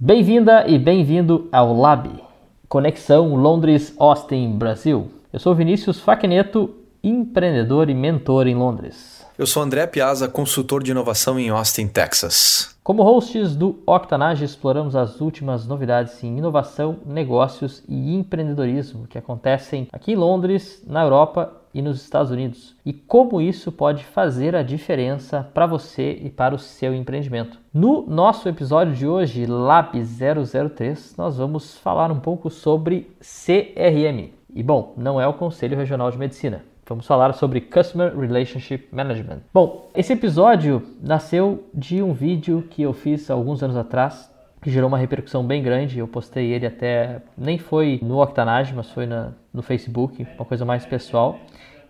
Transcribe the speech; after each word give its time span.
Bem-vinda 0.00 0.64
e 0.68 0.78
bem-vindo 0.78 1.48
ao 1.50 1.76
Lab, 1.76 2.08
Conexão 2.68 3.34
Londres-Austin, 3.34 4.52
Brasil. 4.52 5.10
Eu 5.32 5.40
sou 5.40 5.56
Vinícius 5.56 5.98
Facneto, 5.98 6.72
empreendedor 7.02 7.90
e 7.90 7.94
mentor 7.94 8.46
em 8.46 8.54
Londres. 8.54 9.26
Eu 9.36 9.44
sou 9.44 9.60
André 9.60 9.88
Piazza, 9.88 10.28
consultor 10.28 10.84
de 10.84 10.92
inovação 10.92 11.36
em 11.36 11.48
Austin, 11.48 11.88
Texas. 11.88 12.76
Como 12.84 13.02
hosts 13.02 13.56
do 13.56 13.82
Octanage, 13.84 14.44
exploramos 14.44 14.94
as 14.94 15.20
últimas 15.20 15.66
novidades 15.66 16.22
em 16.22 16.38
inovação, 16.38 16.98
negócios 17.04 17.82
e 17.88 18.14
empreendedorismo 18.14 19.08
que 19.08 19.18
acontecem 19.18 19.88
aqui 19.92 20.12
em 20.12 20.16
Londres, 20.16 20.80
na 20.86 21.02
Europa 21.02 21.52
e 21.78 21.82
nos 21.82 22.02
Estados 22.02 22.32
Unidos 22.32 22.74
e 22.84 22.92
como 22.92 23.40
isso 23.40 23.70
pode 23.70 24.04
fazer 24.04 24.56
a 24.56 24.64
diferença 24.64 25.48
para 25.54 25.64
você 25.64 26.10
e 26.10 26.28
para 26.28 26.52
o 26.52 26.58
seu 26.58 26.92
empreendimento. 26.92 27.60
No 27.72 28.04
nosso 28.04 28.48
episódio 28.48 28.94
de 28.94 29.06
hoje, 29.06 29.46
Lab 29.46 29.96
003, 29.96 31.14
nós 31.16 31.38
vamos 31.38 31.76
falar 31.78 32.10
um 32.10 32.18
pouco 32.18 32.50
sobre 32.50 33.08
CRM. 33.20 34.32
E 34.52 34.62
bom, 34.62 34.92
não 34.96 35.20
é 35.20 35.28
o 35.28 35.34
Conselho 35.34 35.76
Regional 35.76 36.10
de 36.10 36.18
Medicina. 36.18 36.64
Vamos 36.84 37.06
falar 37.06 37.32
sobre 37.34 37.60
Customer 37.60 38.18
Relationship 38.18 38.88
Management. 38.90 39.40
Bom, 39.54 39.88
esse 39.94 40.12
episódio 40.12 40.82
nasceu 41.00 41.64
de 41.72 42.02
um 42.02 42.12
vídeo 42.12 42.66
que 42.68 42.82
eu 42.82 42.92
fiz 42.92 43.30
alguns 43.30 43.62
anos 43.62 43.76
atrás 43.76 44.28
que 44.60 44.70
gerou 44.70 44.88
uma 44.88 44.98
repercussão 44.98 45.44
bem 45.44 45.62
grande. 45.62 45.98
Eu 45.98 46.08
postei 46.08 46.52
ele 46.52 46.66
até, 46.66 47.22
nem 47.36 47.58
foi 47.58 48.00
no 48.02 48.20
Octanage, 48.20 48.74
mas 48.74 48.90
foi 48.90 49.06
na, 49.06 49.32
no 49.52 49.62
Facebook, 49.62 50.26
uma 50.36 50.44
coisa 50.44 50.64
mais 50.64 50.84
pessoal. 50.84 51.38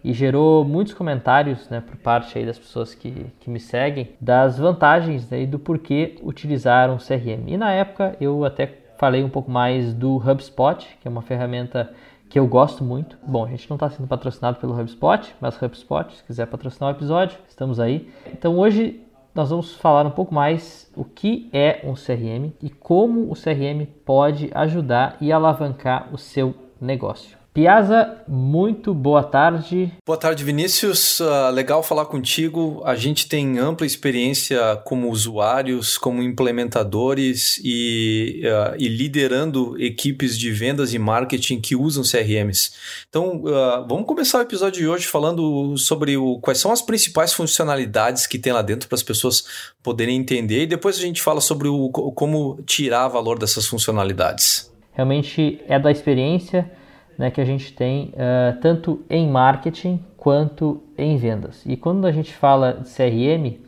E 0.02 0.12
gerou 0.12 0.64
muitos 0.64 0.94
comentários 0.94 1.68
né, 1.68 1.80
por 1.80 1.96
parte 1.96 2.38
aí 2.38 2.46
das 2.46 2.58
pessoas 2.58 2.94
que, 2.94 3.26
que 3.40 3.50
me 3.50 3.58
seguem 3.58 4.10
das 4.20 4.58
vantagens 4.58 5.28
né, 5.30 5.42
e 5.42 5.46
do 5.46 5.58
porquê 5.58 6.16
utilizar 6.22 6.90
um 6.90 6.98
CRM. 6.98 7.48
E 7.48 7.56
na 7.56 7.72
época 7.72 8.16
eu 8.20 8.44
até 8.44 8.78
falei 8.96 9.22
um 9.22 9.28
pouco 9.28 9.50
mais 9.50 9.94
do 9.94 10.16
HubSpot, 10.16 10.86
que 11.00 11.06
é 11.06 11.10
uma 11.10 11.22
ferramenta 11.22 11.92
que 12.28 12.38
eu 12.38 12.46
gosto 12.46 12.84
muito. 12.84 13.16
Bom, 13.26 13.44
a 13.44 13.48
gente 13.48 13.68
não 13.70 13.76
está 13.76 13.88
sendo 13.88 14.06
patrocinado 14.06 14.58
pelo 14.58 14.78
HubSpot, 14.78 15.34
mas 15.40 15.60
HubSpot, 15.60 16.14
se 16.14 16.24
quiser 16.24 16.46
patrocinar 16.46 16.92
o 16.92 16.96
episódio, 16.96 17.38
estamos 17.48 17.80
aí. 17.80 18.10
Então 18.32 18.58
hoje 18.58 19.00
nós 19.34 19.50
vamos 19.50 19.76
falar 19.76 20.04
um 20.04 20.10
pouco 20.10 20.34
mais 20.34 20.90
o 20.96 21.04
que 21.04 21.48
é 21.52 21.80
um 21.84 21.94
CRM 21.94 22.52
e 22.60 22.68
como 22.68 23.30
o 23.30 23.34
CRM 23.34 23.86
pode 24.04 24.50
ajudar 24.52 25.16
e 25.20 25.32
alavancar 25.32 26.08
o 26.12 26.18
seu 26.18 26.54
negócio. 26.80 27.37
Piazza, 27.58 28.22
muito 28.28 28.94
boa 28.94 29.24
tarde. 29.24 29.92
Boa 30.06 30.16
tarde, 30.16 30.44
Vinícius. 30.44 31.18
Uh, 31.18 31.50
legal 31.52 31.82
falar 31.82 32.06
contigo. 32.06 32.80
A 32.84 32.94
gente 32.94 33.28
tem 33.28 33.58
ampla 33.58 33.84
experiência 33.84 34.76
como 34.84 35.10
usuários, 35.10 35.98
como 35.98 36.22
implementadores 36.22 37.60
e, 37.64 38.42
uh, 38.44 38.76
e 38.78 38.86
liderando 38.86 39.74
equipes 39.82 40.38
de 40.38 40.52
vendas 40.52 40.94
e 40.94 41.00
marketing 41.00 41.60
que 41.60 41.74
usam 41.74 42.04
CRMs. 42.04 42.74
Então, 43.08 43.38
uh, 43.38 43.84
vamos 43.88 44.06
começar 44.06 44.38
o 44.38 44.42
episódio 44.42 44.80
de 44.80 44.86
hoje 44.86 45.08
falando 45.08 45.76
sobre 45.78 46.16
o, 46.16 46.38
quais 46.38 46.58
são 46.58 46.70
as 46.70 46.80
principais 46.80 47.32
funcionalidades 47.32 48.24
que 48.28 48.38
tem 48.38 48.52
lá 48.52 48.62
dentro 48.62 48.88
para 48.88 48.94
as 48.94 49.02
pessoas 49.02 49.42
poderem 49.82 50.16
entender 50.16 50.62
e 50.62 50.66
depois 50.68 50.96
a 50.96 51.00
gente 51.00 51.20
fala 51.20 51.40
sobre 51.40 51.66
o, 51.66 51.90
como 51.90 52.62
tirar 52.64 53.08
valor 53.08 53.36
dessas 53.36 53.66
funcionalidades. 53.66 54.72
Realmente 54.92 55.60
é 55.66 55.76
da 55.76 55.90
experiência 55.90 56.77
né, 57.18 57.30
que 57.30 57.40
a 57.40 57.44
gente 57.44 57.72
tem 57.72 58.14
uh, 58.14 58.58
tanto 58.60 59.04
em 59.10 59.28
marketing 59.28 60.00
quanto 60.16 60.80
em 60.96 61.16
vendas. 61.16 61.64
E 61.66 61.76
quando 61.76 62.06
a 62.06 62.12
gente 62.12 62.32
fala 62.32 62.74
de 62.74 62.88
CRM, 62.88 63.48
uh, 63.48 63.58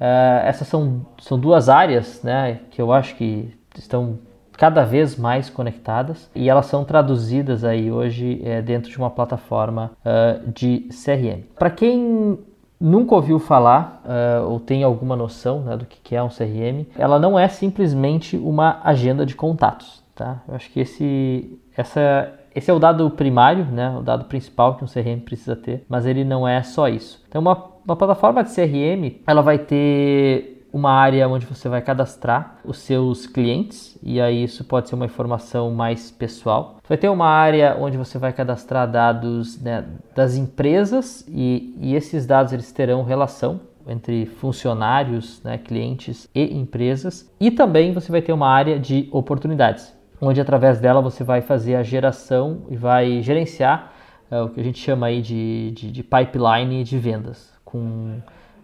eh, 0.00 0.42
essas 0.44 0.66
são, 0.66 1.06
são 1.20 1.38
duas 1.38 1.68
áreas 1.68 2.22
né, 2.22 2.60
que 2.70 2.82
eu 2.82 2.92
acho 2.92 3.14
que 3.14 3.56
estão 3.76 4.18
cada 4.58 4.84
vez 4.84 5.16
mais 5.16 5.48
conectadas 5.48 6.28
e 6.34 6.50
elas 6.50 6.66
são 6.66 6.84
traduzidas 6.84 7.62
aí 7.62 7.92
hoje 7.92 8.42
é, 8.44 8.60
dentro 8.60 8.90
de 8.90 8.98
uma 8.98 9.08
plataforma 9.08 9.92
uh, 10.04 10.50
de 10.50 10.88
CRM. 10.90 11.44
Para 11.56 11.70
quem 11.70 12.36
nunca 12.80 13.14
ouviu 13.14 13.38
falar 13.38 14.02
uh, 14.04 14.50
ou 14.50 14.58
tem 14.58 14.82
alguma 14.82 15.14
noção 15.14 15.60
né, 15.60 15.76
do 15.76 15.86
que 15.86 16.14
é 16.16 16.22
um 16.22 16.28
CRM, 16.28 16.86
ela 16.96 17.20
não 17.20 17.38
é 17.38 17.48
simplesmente 17.48 18.36
uma 18.36 18.80
agenda 18.82 19.24
de 19.24 19.36
contatos. 19.36 20.02
Tá? 20.14 20.42
Eu 20.48 20.56
acho 20.56 20.70
que 20.72 20.80
esse, 20.80 21.60
essa 21.76 22.32
esse 22.58 22.70
é 22.70 22.74
o 22.74 22.78
dado 22.78 23.08
primário, 23.10 23.64
né, 23.66 23.96
o 23.96 24.02
dado 24.02 24.24
principal 24.24 24.74
que 24.74 24.84
um 24.84 24.88
CRM 24.88 25.20
precisa 25.24 25.54
ter, 25.54 25.84
mas 25.88 26.04
ele 26.06 26.24
não 26.24 26.46
é 26.46 26.62
só 26.62 26.88
isso. 26.88 27.22
Então, 27.28 27.40
uma, 27.40 27.70
uma 27.84 27.96
plataforma 27.96 28.42
de 28.42 28.54
CRM, 28.54 29.20
ela 29.26 29.42
vai 29.42 29.58
ter 29.58 30.66
uma 30.72 30.90
área 30.90 31.28
onde 31.28 31.46
você 31.46 31.68
vai 31.68 31.80
cadastrar 31.80 32.58
os 32.64 32.78
seus 32.78 33.26
clientes, 33.26 33.96
e 34.02 34.20
aí 34.20 34.42
isso 34.42 34.64
pode 34.64 34.88
ser 34.88 34.96
uma 34.96 35.06
informação 35.06 35.70
mais 35.70 36.10
pessoal. 36.10 36.78
Vai 36.86 36.98
ter 36.98 37.08
uma 37.08 37.28
área 37.28 37.76
onde 37.80 37.96
você 37.96 38.18
vai 38.18 38.32
cadastrar 38.32 38.90
dados 38.90 39.60
né, 39.62 39.84
das 40.14 40.36
empresas, 40.36 41.24
e, 41.28 41.74
e 41.80 41.94
esses 41.94 42.26
dados 42.26 42.52
eles 42.52 42.72
terão 42.72 43.04
relação 43.04 43.60
entre 43.86 44.26
funcionários, 44.26 45.42
né, 45.42 45.56
clientes 45.58 46.28
e 46.34 46.58
empresas. 46.58 47.30
E 47.40 47.50
também 47.50 47.92
você 47.92 48.12
vai 48.12 48.20
ter 48.20 48.32
uma 48.32 48.48
área 48.48 48.78
de 48.78 49.08
oportunidades 49.12 49.96
onde 50.20 50.40
através 50.40 50.80
dela 50.80 51.00
você 51.00 51.22
vai 51.22 51.40
fazer 51.40 51.76
a 51.76 51.82
geração 51.82 52.62
e 52.68 52.76
vai 52.76 53.22
gerenciar 53.22 53.92
é, 54.30 54.40
o 54.40 54.48
que 54.48 54.60
a 54.60 54.64
gente 54.64 54.78
chama 54.78 55.06
aí 55.06 55.22
de, 55.22 55.70
de, 55.72 55.90
de 55.90 56.02
pipeline 56.02 56.84
de 56.84 56.98
vendas, 56.98 57.52
com, 57.64 58.20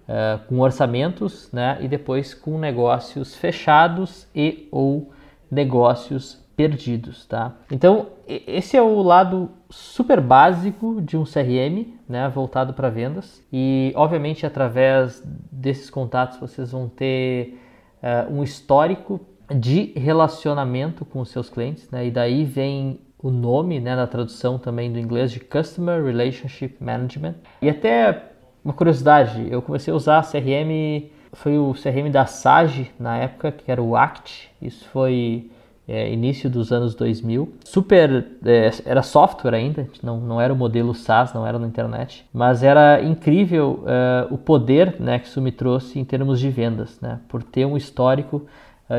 é, 0.07 0.39
com 0.49 0.61
orçamentos 0.61 1.51
né, 1.53 1.79
e 1.81 1.89
depois 1.89 2.35
com 2.35 2.59
negócios 2.59 3.35
fechados 3.35 4.29
e 4.35 4.69
ou 4.71 5.13
negócios 5.51 6.43
perdidos, 6.57 7.27
tá? 7.27 7.53
Então, 7.71 8.11
esse 8.29 8.77
é 8.77 8.83
o 8.83 9.03
lado 9.03 9.51
super 9.69 10.21
básico 10.21 11.01
de 11.03 11.17
um 11.17 11.25
CRM, 11.25 11.95
né, 12.09 12.29
voltado 12.29 12.73
para 12.73 12.89
vendas. 12.89 13.43
E, 13.53 13.93
obviamente, 13.97 14.47
através 14.47 15.21
desses 15.51 15.91
contatos 15.91 16.39
vocês 16.39 16.71
vão 16.71 16.89
ter 16.89 17.59
uh, 18.03 18.33
um 18.33 18.45
histórico 18.45 19.21
de 19.49 19.93
relacionamento 19.97 21.05
com 21.05 21.21
os 21.21 21.31
seus 21.31 21.49
clientes, 21.51 21.91
né? 21.91 22.07
E 22.07 22.11
daí 22.11 22.45
vem 22.45 23.01
o 23.19 23.31
nome, 23.31 23.81
né, 23.81 23.97
na 23.97 24.07
tradução 24.07 24.59
também 24.59 24.93
do 24.93 24.99
inglês 24.99 25.33
de 25.33 25.41
Customer 25.41 26.05
Relationship 26.05 26.77
Management. 26.79 27.37
E 27.63 27.71
até 27.71 28.23
uma 28.63 28.75
curiosidade, 28.75 29.47
eu 29.51 29.63
comecei 29.63 29.93
a 29.93 29.97
usar 29.97 30.23
CRM, 30.31 31.09
foi 31.33 31.59
o 31.59 31.73
CRM 31.73 32.11
da 32.11 32.27
Sage 32.27 32.91
na 33.01 33.17
época, 33.17 33.51
que 33.51 33.71
era 33.71 33.83
o 33.83 33.97
ACT. 33.97 34.51
Isso 34.61 34.87
foi 34.91 35.51
é, 35.87 36.11
início 36.13 36.49
dos 36.49 36.73
anos 36.73 36.95
2000. 36.95 37.55
Super, 37.65 38.27
é, 38.45 38.71
era 38.85 39.03
software 39.03 39.55
ainda, 39.55 39.89
não, 40.03 40.19
não 40.21 40.41
era 40.41 40.53
o 40.53 40.57
modelo 40.57 40.95
SaaS, 40.95 41.33
não 41.33 41.47
era 41.47 41.59
na 41.59 41.67
internet, 41.67 42.27
mas 42.33 42.63
era 42.63 43.03
incrível 43.03 43.85
é, 43.87 44.27
o 44.31 44.39
poder 44.39 44.97
né, 45.01 45.19
que 45.19 45.27
isso 45.27 45.41
me 45.41 45.53
trouxe 45.53 45.99
em 45.99 46.05
termos 46.05 46.41
de 46.41 46.51
vendas, 46.51 47.01
né, 47.01 47.21
por 47.29 47.43
ter 47.43 47.65
um 47.67 47.77
histórico 47.77 48.47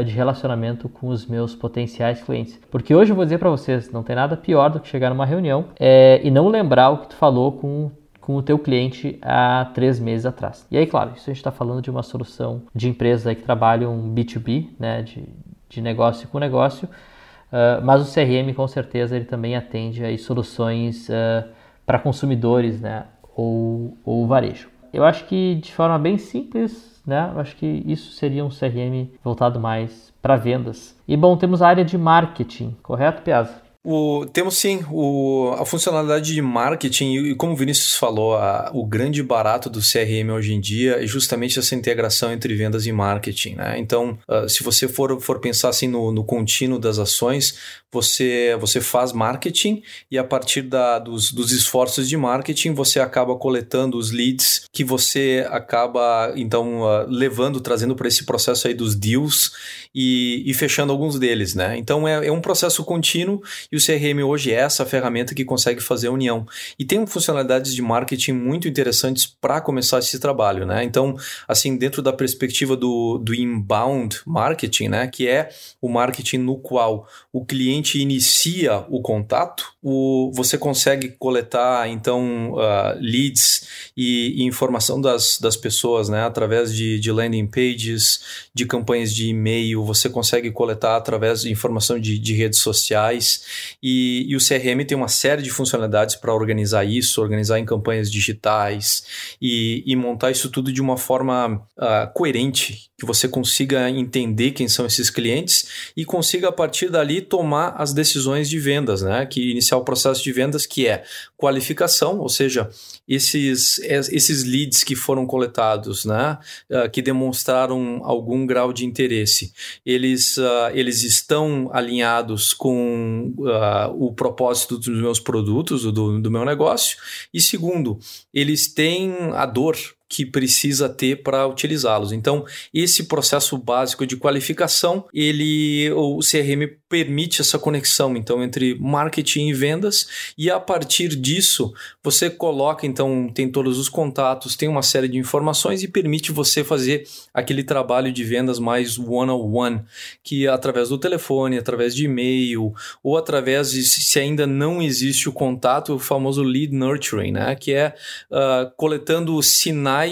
de 0.06 0.12
relacionamento 0.12 0.90
com 0.90 1.10
os 1.10 1.26
meus 1.28 1.56
potenciais 1.56 2.22
clientes. 2.22 2.60
Porque 2.72 2.96
hoje 2.96 3.12
eu 3.12 3.16
vou 3.16 3.24
dizer 3.24 3.38
para 3.38 3.50
vocês, 3.50 3.92
não 3.92 4.02
tem 4.02 4.16
nada 4.16 4.36
pior 4.36 4.70
do 4.70 4.80
que 4.80 4.88
chegar 4.88 5.10
numa 5.10 5.26
reunião 5.26 5.66
é, 5.80 6.20
e 6.24 6.32
não 6.32 6.48
lembrar 6.48 6.90
o 6.90 6.98
que 6.98 7.10
tu 7.10 7.16
falou 7.16 7.52
com 7.52 7.92
com 8.26 8.38
o 8.38 8.42
teu 8.42 8.58
cliente 8.58 9.20
há 9.22 9.70
três 9.76 10.00
meses 10.00 10.26
atrás. 10.26 10.66
E 10.72 10.78
aí, 10.80 10.88
claro, 10.88 11.12
isso 11.16 11.30
a 11.30 11.32
gente 11.32 11.38
está 11.38 11.52
falando 11.52 11.84
de 11.84 11.92
uma 11.92 12.02
solução 12.02 12.64
de 12.74 12.90
empresas 12.90 13.36
que 13.36 13.44
trabalham 13.44 13.96
B2B, 14.16 14.70
né, 14.80 15.04
de, 15.04 15.30
de 15.70 15.80
negócio 15.80 16.28
com 16.30 16.40
negócio, 16.40 16.90
uh, 16.90 17.86
mas 17.86 18.02
o 18.02 18.12
CRM 18.12 18.52
com 18.56 18.68
certeza 18.68 19.16
ele 19.16 19.26
também 19.26 19.56
atende 19.56 20.04
aí 20.04 20.18
soluções 20.18 21.08
uh, 21.08 21.48
para 21.86 22.00
consumidores, 22.00 22.82
né, 22.82 23.06
ou, 23.36 23.96
ou 24.04 24.26
varejo. 24.26 24.70
Eu 24.96 25.04
acho 25.04 25.26
que 25.26 25.56
de 25.56 25.74
forma 25.74 26.00
bem 26.00 26.18
simples 26.18 26.96
né? 27.06 27.30
Eu 27.34 27.40
acho 27.40 27.56
que 27.56 27.84
isso 27.86 28.12
seria 28.14 28.44
um 28.44 28.50
CRM 28.50 29.10
voltado 29.24 29.60
mais 29.60 30.14
para 30.22 30.36
vendas. 30.36 30.98
E 31.08 31.16
bom, 31.16 31.38
temos 31.38 31.62
a 31.62 31.68
área 31.68 31.86
de 31.86 31.98
marketing, 31.98 32.76
correto, 32.82 33.22
Piazza? 33.22 33.65
O, 33.88 34.26
temos 34.26 34.58
sim 34.58 34.84
o, 34.90 35.54
a 35.60 35.64
funcionalidade 35.64 36.34
de 36.34 36.42
marketing 36.42 37.14
e, 37.14 37.36
como 37.36 37.54
o 37.54 37.56
Vinícius 37.56 37.94
falou, 37.94 38.36
a, 38.36 38.72
o 38.74 38.84
grande 38.84 39.22
barato 39.22 39.70
do 39.70 39.80
CRM 39.80 40.32
hoje 40.34 40.54
em 40.54 40.60
dia 40.60 41.04
é 41.04 41.06
justamente 41.06 41.60
essa 41.60 41.76
integração 41.76 42.34
entre 42.34 42.56
vendas 42.56 42.88
e 42.88 42.92
marketing. 42.92 43.54
Né? 43.54 43.76
Então, 43.78 44.18
uh, 44.28 44.50
se 44.50 44.64
você 44.64 44.88
for, 44.88 45.22
for 45.22 45.40
pensar 45.40 45.70
assim 45.70 45.88
no, 45.88 46.12
no 46.12 46.24
contínuo 46.24 46.80
das 46.80 46.98
ações, 46.98 47.60
você, 47.92 48.58
você 48.60 48.82
faz 48.82 49.14
marketing 49.14 49.84
e 50.10 50.18
a 50.18 50.24
partir 50.24 50.64
da, 50.64 50.98
dos, 50.98 51.32
dos 51.32 51.52
esforços 51.52 52.10
de 52.10 52.18
marketing 52.18 52.74
você 52.74 53.00
acaba 53.00 53.38
coletando 53.38 53.98
os 53.98 54.12
leads 54.12 54.66
que 54.74 54.84
você 54.84 55.48
acaba 55.50 56.34
então 56.36 56.82
uh, 56.82 57.06
levando, 57.08 57.62
trazendo 57.62 57.96
para 57.96 58.08
esse 58.08 58.26
processo 58.26 58.68
aí 58.68 58.74
dos 58.74 58.96
deals 58.96 59.52
e, 59.94 60.44
e 60.46 60.54
fechando 60.56 60.92
alguns 60.92 61.20
deles. 61.20 61.54
Né? 61.54 61.78
Então, 61.78 62.08
é, 62.08 62.26
é 62.26 62.32
um 62.32 62.42
processo 62.42 62.84
contínuo 62.84 63.42
E 63.76 63.78
o 63.78 63.86
CRM 63.86 64.24
hoje 64.24 64.54
é 64.54 64.56
essa 64.56 64.86
ferramenta 64.86 65.36
que 65.36 65.44
consegue 65.44 65.82
fazer 65.82 66.08
a 66.08 66.12
união. 66.12 66.48
E 66.80 66.86
tem 66.86 67.06
funcionalidades 67.06 67.76
de 67.76 67.82
marketing 67.82 68.32
muito 68.32 68.70
interessantes 68.70 69.26
para 69.26 69.60
começar 69.60 70.00
esse 70.00 70.18
trabalho, 70.18 70.66
né? 70.66 70.86
Então, 70.86 71.18
assim, 71.46 71.76
dentro 71.76 72.02
da 72.02 72.14
perspectiva 72.14 72.78
do, 72.78 73.18
do 73.18 73.36
inbound 73.36 74.22
marketing, 74.26 74.88
né? 74.88 75.08
Que 75.08 75.28
é 75.28 75.50
o 75.82 75.90
marketing 75.90 76.38
no 76.38 76.58
qual 76.58 77.06
o 77.34 77.46
cliente 77.46 78.00
inicia 78.00 78.86
o 78.88 79.02
contato, 79.02 79.74
o, 79.88 80.32
você 80.34 80.58
consegue 80.58 81.10
coletar, 81.10 81.88
então, 81.88 82.54
uh, 82.54 82.98
leads 83.00 83.68
e, 83.96 84.42
e, 84.42 84.44
informação 84.44 85.00
das, 85.00 85.38
das 85.40 85.56
pessoas, 85.56 86.10
né? 86.10 86.26
Através 86.26 86.76
de, 86.76 87.00
de 87.00 87.12
landing 87.12 87.46
pages, 87.46 88.48
de 88.52 88.66
campanhas 88.66 89.14
de 89.14 89.28
e-mail, 89.28 89.84
você 89.84 90.10
consegue 90.10 90.50
coletar 90.50 90.98
através 90.98 91.42
de 91.42 91.52
informação 91.52 92.00
de, 92.00 92.18
de 92.18 92.34
redes 92.34 92.62
sociais 92.62 93.76
e, 93.82 94.26
e 94.28 94.36
o 94.36 94.40
CRM 94.40 94.84
tem 94.88 94.98
uma 94.98 95.08
série 95.08 95.44
de 95.44 95.52
funcionalidades 95.52 96.16
para 96.16 96.34
organizar 96.34 96.84
isso, 96.84 97.22
organizar 97.22 97.60
em 97.60 97.66
campanhas 97.66 98.12
digitais 98.12 99.36
e, 99.40 99.84
e 99.86 99.96
montar 99.96 100.32
isso 100.32 100.50
tudo 100.50 100.74
de 100.74 100.82
uma 100.82 100.98
forma 100.98 101.62
uh, 101.78 102.12
coerente, 102.12 102.90
que 103.06 103.08
você 103.08 103.28
consiga 103.28 103.90
entender 103.90 104.52
quem 104.52 104.68
são 104.68 104.86
esses 104.86 105.10
clientes 105.10 105.92
e 105.96 106.04
consiga 106.04 106.50
a 106.50 106.52
partir 106.52 106.90
dali 106.90 107.22
tomar 107.22 107.76
as 107.78 107.94
decisões 107.94 108.50
de 108.50 108.58
vendas, 108.58 109.04
né? 109.04 109.26
Que 109.26 109.52
iniciar 109.52 109.78
o 109.78 109.84
processo 109.84 110.24
de 110.24 110.32
vendas 110.32 110.66
que 110.66 110.88
é 110.88 111.04
qualificação, 111.38 112.20
ou 112.20 112.30
seja, 112.30 112.70
esses, 113.08 113.78
esses 113.80 114.44
leads 114.44 114.84
que 114.84 114.96
foram 114.96 115.28
coletados, 115.28 116.06
né, 116.06 116.40
uh, 116.72 116.90
que 116.90 117.02
demonstraram 117.02 118.02
algum 118.04 118.46
grau 118.46 118.74
de 118.74 118.86
interesse, 118.86 119.54
eles, 119.86 120.38
uh, 120.38 120.72
eles 120.74 121.04
estão 121.04 121.70
alinhados 121.72 122.54
com 122.54 123.34
uh, 123.38 123.94
o 123.94 124.12
propósito 124.14 124.78
dos 124.78 124.88
meus 124.88 125.20
produtos, 125.20 125.84
do, 125.84 126.20
do 126.20 126.32
meu 126.32 126.44
negócio, 126.44 126.98
e 127.34 127.40
segundo, 127.40 128.00
eles 128.34 128.68
têm 128.74 129.14
a 129.34 129.46
dor 129.46 129.78
que 130.16 130.26
precisa 130.26 130.88
ter 130.88 131.24
para 131.24 131.46
utilizá-los. 131.46 132.14
Então, 132.14 132.46
esse 132.74 133.04
processo 133.04 133.58
básico 133.58 134.08
de 134.08 134.16
qualificação, 134.16 135.06
ele 135.14 135.92
o 135.92 136.20
CRM 136.20 136.74
permite 136.88 137.42
essa 137.42 137.60
conexão 137.60 138.16
então 138.16 138.42
entre 138.42 138.76
marketing 138.80 139.48
e 139.48 139.54
vendas 139.54 140.08
e 140.38 140.50
a 140.50 140.60
partir 140.60 141.10
disso 141.10 141.74
você 142.02 142.30
coloca 142.30 142.86
então 142.86 143.30
tem 143.34 143.50
todos 143.50 143.78
os 143.78 143.90
contatos, 143.90 144.56
tem 144.56 144.70
uma 144.70 144.84
série 144.84 145.10
de 145.10 145.18
informações 145.18 145.84
e 145.84 145.88
permite 145.88 146.32
você 146.32 146.64
fazer 146.64 147.06
aquele 147.34 147.64
trabalho 147.64 148.14
de 148.14 148.24
vendas 148.24 148.60
mais 148.60 148.98
one 148.98 149.32
on 149.32 149.54
one, 149.54 149.82
que 150.24 150.48
através 150.48 150.88
do 150.88 150.98
telefone, 150.98 151.58
através 151.58 151.94
de 151.94 152.06
e-mail 152.06 152.74
ou 153.04 153.18
através 153.18 153.72
de 153.72 153.84
se 153.84 154.18
ainda 154.18 154.48
não 154.48 154.82
existe 154.82 155.28
o 155.28 155.34
contato, 155.34 155.96
o 155.96 156.00
famoso 156.00 156.44
lead 156.44 156.74
nurturing, 156.74 157.32
né, 157.32 157.56
que 157.56 157.74
é 157.74 157.94
uh, 158.32 158.72
coletando 158.78 159.42
sinais 159.44 160.05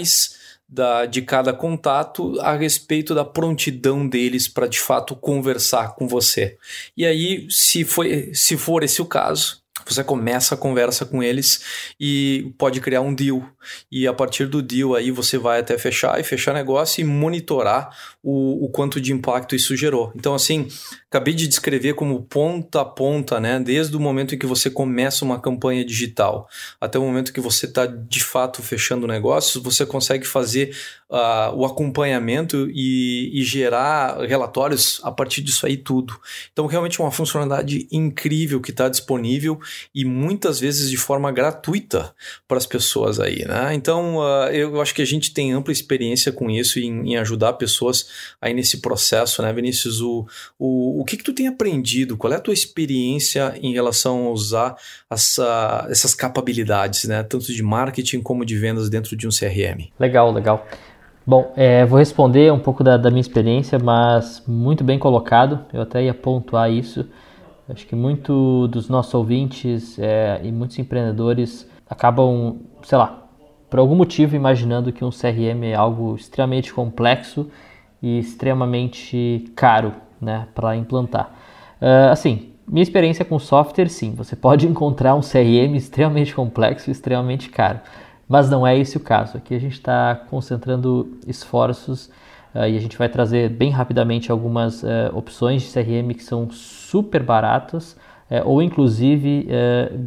da, 0.68 1.06
de 1.06 1.22
cada 1.22 1.52
contato 1.52 2.38
a 2.40 2.56
respeito 2.56 3.14
da 3.14 3.24
prontidão 3.24 4.06
deles 4.06 4.48
para 4.48 4.66
de 4.66 4.80
fato 4.80 5.14
conversar 5.14 5.94
com 5.94 6.08
você. 6.08 6.56
E 6.96 7.06
aí, 7.06 7.46
se, 7.50 7.84
foi, 7.84 8.32
se 8.34 8.56
for 8.56 8.82
esse 8.82 9.00
o 9.00 9.06
caso, 9.06 9.63
você 9.92 10.04
começa 10.04 10.54
a 10.54 10.58
conversa 10.58 11.04
com 11.04 11.22
eles 11.22 11.94
e 11.98 12.52
pode 12.58 12.80
criar 12.80 13.00
um 13.00 13.14
deal. 13.14 13.44
E 13.90 14.06
a 14.06 14.12
partir 14.12 14.46
do 14.46 14.62
deal 14.62 14.94
aí 14.94 15.10
você 15.10 15.38
vai 15.38 15.60
até 15.60 15.76
fechar 15.78 16.20
e 16.20 16.24
fechar 16.24 16.54
negócio 16.54 17.00
e 17.00 17.04
monitorar 17.04 17.90
o, 18.22 18.64
o 18.64 18.68
quanto 18.70 19.00
de 19.00 19.12
impacto 19.12 19.54
isso 19.54 19.76
gerou. 19.76 20.12
Então, 20.16 20.34
assim, 20.34 20.68
acabei 21.10 21.34
de 21.34 21.46
descrever 21.46 21.94
como 21.94 22.22
ponta 22.22 22.80
a 22.80 22.84
ponta, 22.84 23.38
né? 23.38 23.60
Desde 23.60 23.96
o 23.96 24.00
momento 24.00 24.34
em 24.34 24.38
que 24.38 24.46
você 24.46 24.70
começa 24.70 25.24
uma 25.24 25.40
campanha 25.40 25.84
digital 25.84 26.48
até 26.80 26.98
o 26.98 27.02
momento 27.02 27.32
que 27.32 27.40
você 27.40 27.66
está 27.66 27.86
de 27.86 28.22
fato 28.22 28.62
fechando 28.62 29.06
negócios, 29.06 29.62
você 29.62 29.84
consegue 29.84 30.26
fazer 30.26 30.74
uh, 31.10 31.54
o 31.54 31.64
acompanhamento 31.64 32.68
e, 32.72 33.30
e, 33.40 33.44
gerar 33.44 34.18
relatórios 34.26 35.00
a 35.02 35.12
partir 35.12 35.42
disso 35.42 35.66
aí 35.66 35.76
tudo. 35.76 36.18
Então, 36.52 36.66
realmente 36.66 37.00
é 37.00 37.04
uma 37.04 37.10
funcionalidade 37.10 37.86
incrível 37.90 38.60
que 38.60 38.70
está 38.70 38.88
disponível 38.88 39.60
e 39.94 40.04
muitas 40.04 40.60
vezes 40.60 40.90
de 40.90 40.96
forma 40.96 41.30
gratuita 41.32 42.14
para 42.46 42.58
as 42.58 42.66
pessoas 42.66 43.20
aí, 43.20 43.44
né? 43.46 43.74
Então, 43.74 44.16
uh, 44.16 44.48
eu 44.52 44.80
acho 44.80 44.94
que 44.94 45.02
a 45.02 45.06
gente 45.06 45.32
tem 45.32 45.52
ampla 45.52 45.72
experiência 45.72 46.32
com 46.32 46.50
isso 46.50 46.78
em, 46.78 47.12
em 47.12 47.16
ajudar 47.16 47.54
pessoas 47.54 48.08
aí 48.40 48.52
nesse 48.52 48.80
processo, 48.80 49.42
né, 49.42 49.52
Vinícius? 49.52 50.00
O, 50.00 50.26
o, 50.58 51.00
o 51.00 51.04
que, 51.04 51.16
que 51.16 51.24
tu 51.24 51.32
tem 51.32 51.48
aprendido? 51.48 52.16
Qual 52.16 52.32
é 52.32 52.36
a 52.36 52.40
tua 52.40 52.54
experiência 52.54 53.54
em 53.60 53.72
relação 53.72 54.26
a 54.26 54.30
usar 54.30 54.76
essa, 55.10 55.86
essas 55.90 56.14
capabilidades, 56.14 57.04
né? 57.04 57.22
Tanto 57.22 57.52
de 57.52 57.62
marketing 57.62 58.20
como 58.20 58.44
de 58.44 58.56
vendas 58.56 58.88
dentro 58.88 59.16
de 59.16 59.26
um 59.26 59.30
CRM? 59.30 59.90
Legal, 59.98 60.32
legal. 60.32 60.66
Bom, 61.26 61.52
é, 61.56 61.86
vou 61.86 61.98
responder 61.98 62.52
um 62.52 62.58
pouco 62.58 62.84
da, 62.84 62.98
da, 62.98 63.08
minha 63.08 63.20
experiência, 63.20 63.78
mas 63.78 64.42
muito 64.46 64.84
bem 64.84 64.98
colocado. 64.98 65.64
Eu 65.72 65.80
até 65.80 66.04
ia 66.04 66.12
pontuar 66.12 66.70
isso. 66.70 67.06
Acho 67.68 67.86
que 67.86 67.96
muito 67.96 68.68
dos 68.68 68.88
nossos 68.88 69.14
ouvintes 69.14 69.98
é, 69.98 70.40
e 70.44 70.52
muitos 70.52 70.78
empreendedores 70.78 71.68
acabam, 71.88 72.58
sei 72.82 72.98
lá, 72.98 73.24
por 73.70 73.78
algum 73.78 73.94
motivo 73.94 74.36
imaginando 74.36 74.92
que 74.92 75.04
um 75.04 75.10
CRM 75.10 75.64
é 75.64 75.74
algo 75.74 76.14
extremamente 76.14 76.72
complexo 76.72 77.50
e 78.02 78.18
extremamente 78.18 79.50
caro 79.56 79.94
né, 80.20 80.46
para 80.54 80.76
implantar. 80.76 81.32
Uh, 81.80 82.12
assim, 82.12 82.52
minha 82.68 82.82
experiência 82.82 83.24
com 83.24 83.38
software, 83.38 83.88
sim, 83.88 84.14
você 84.14 84.36
pode 84.36 84.66
encontrar 84.68 85.14
um 85.14 85.20
CRM 85.20 85.74
extremamente 85.74 86.34
complexo 86.34 86.90
e 86.90 86.92
extremamente 86.92 87.48
caro, 87.48 87.80
mas 88.28 88.50
não 88.50 88.66
é 88.66 88.78
esse 88.78 88.96
o 88.96 89.00
caso. 89.00 89.38
Aqui 89.38 89.54
a 89.54 89.58
gente 89.58 89.72
está 89.72 90.14
concentrando 90.14 91.18
esforços 91.26 92.10
uh, 92.54 92.66
e 92.68 92.76
a 92.76 92.80
gente 92.80 92.96
vai 92.96 93.08
trazer 93.08 93.48
bem 93.50 93.70
rapidamente 93.70 94.30
algumas 94.30 94.82
uh, 94.82 94.86
opções 95.12 95.62
de 95.62 95.72
CRM 95.72 96.14
que 96.14 96.24
são 96.24 96.50
super 96.50 97.22
baratas 97.22 97.96
ou 98.46 98.62
inclusive 98.62 99.46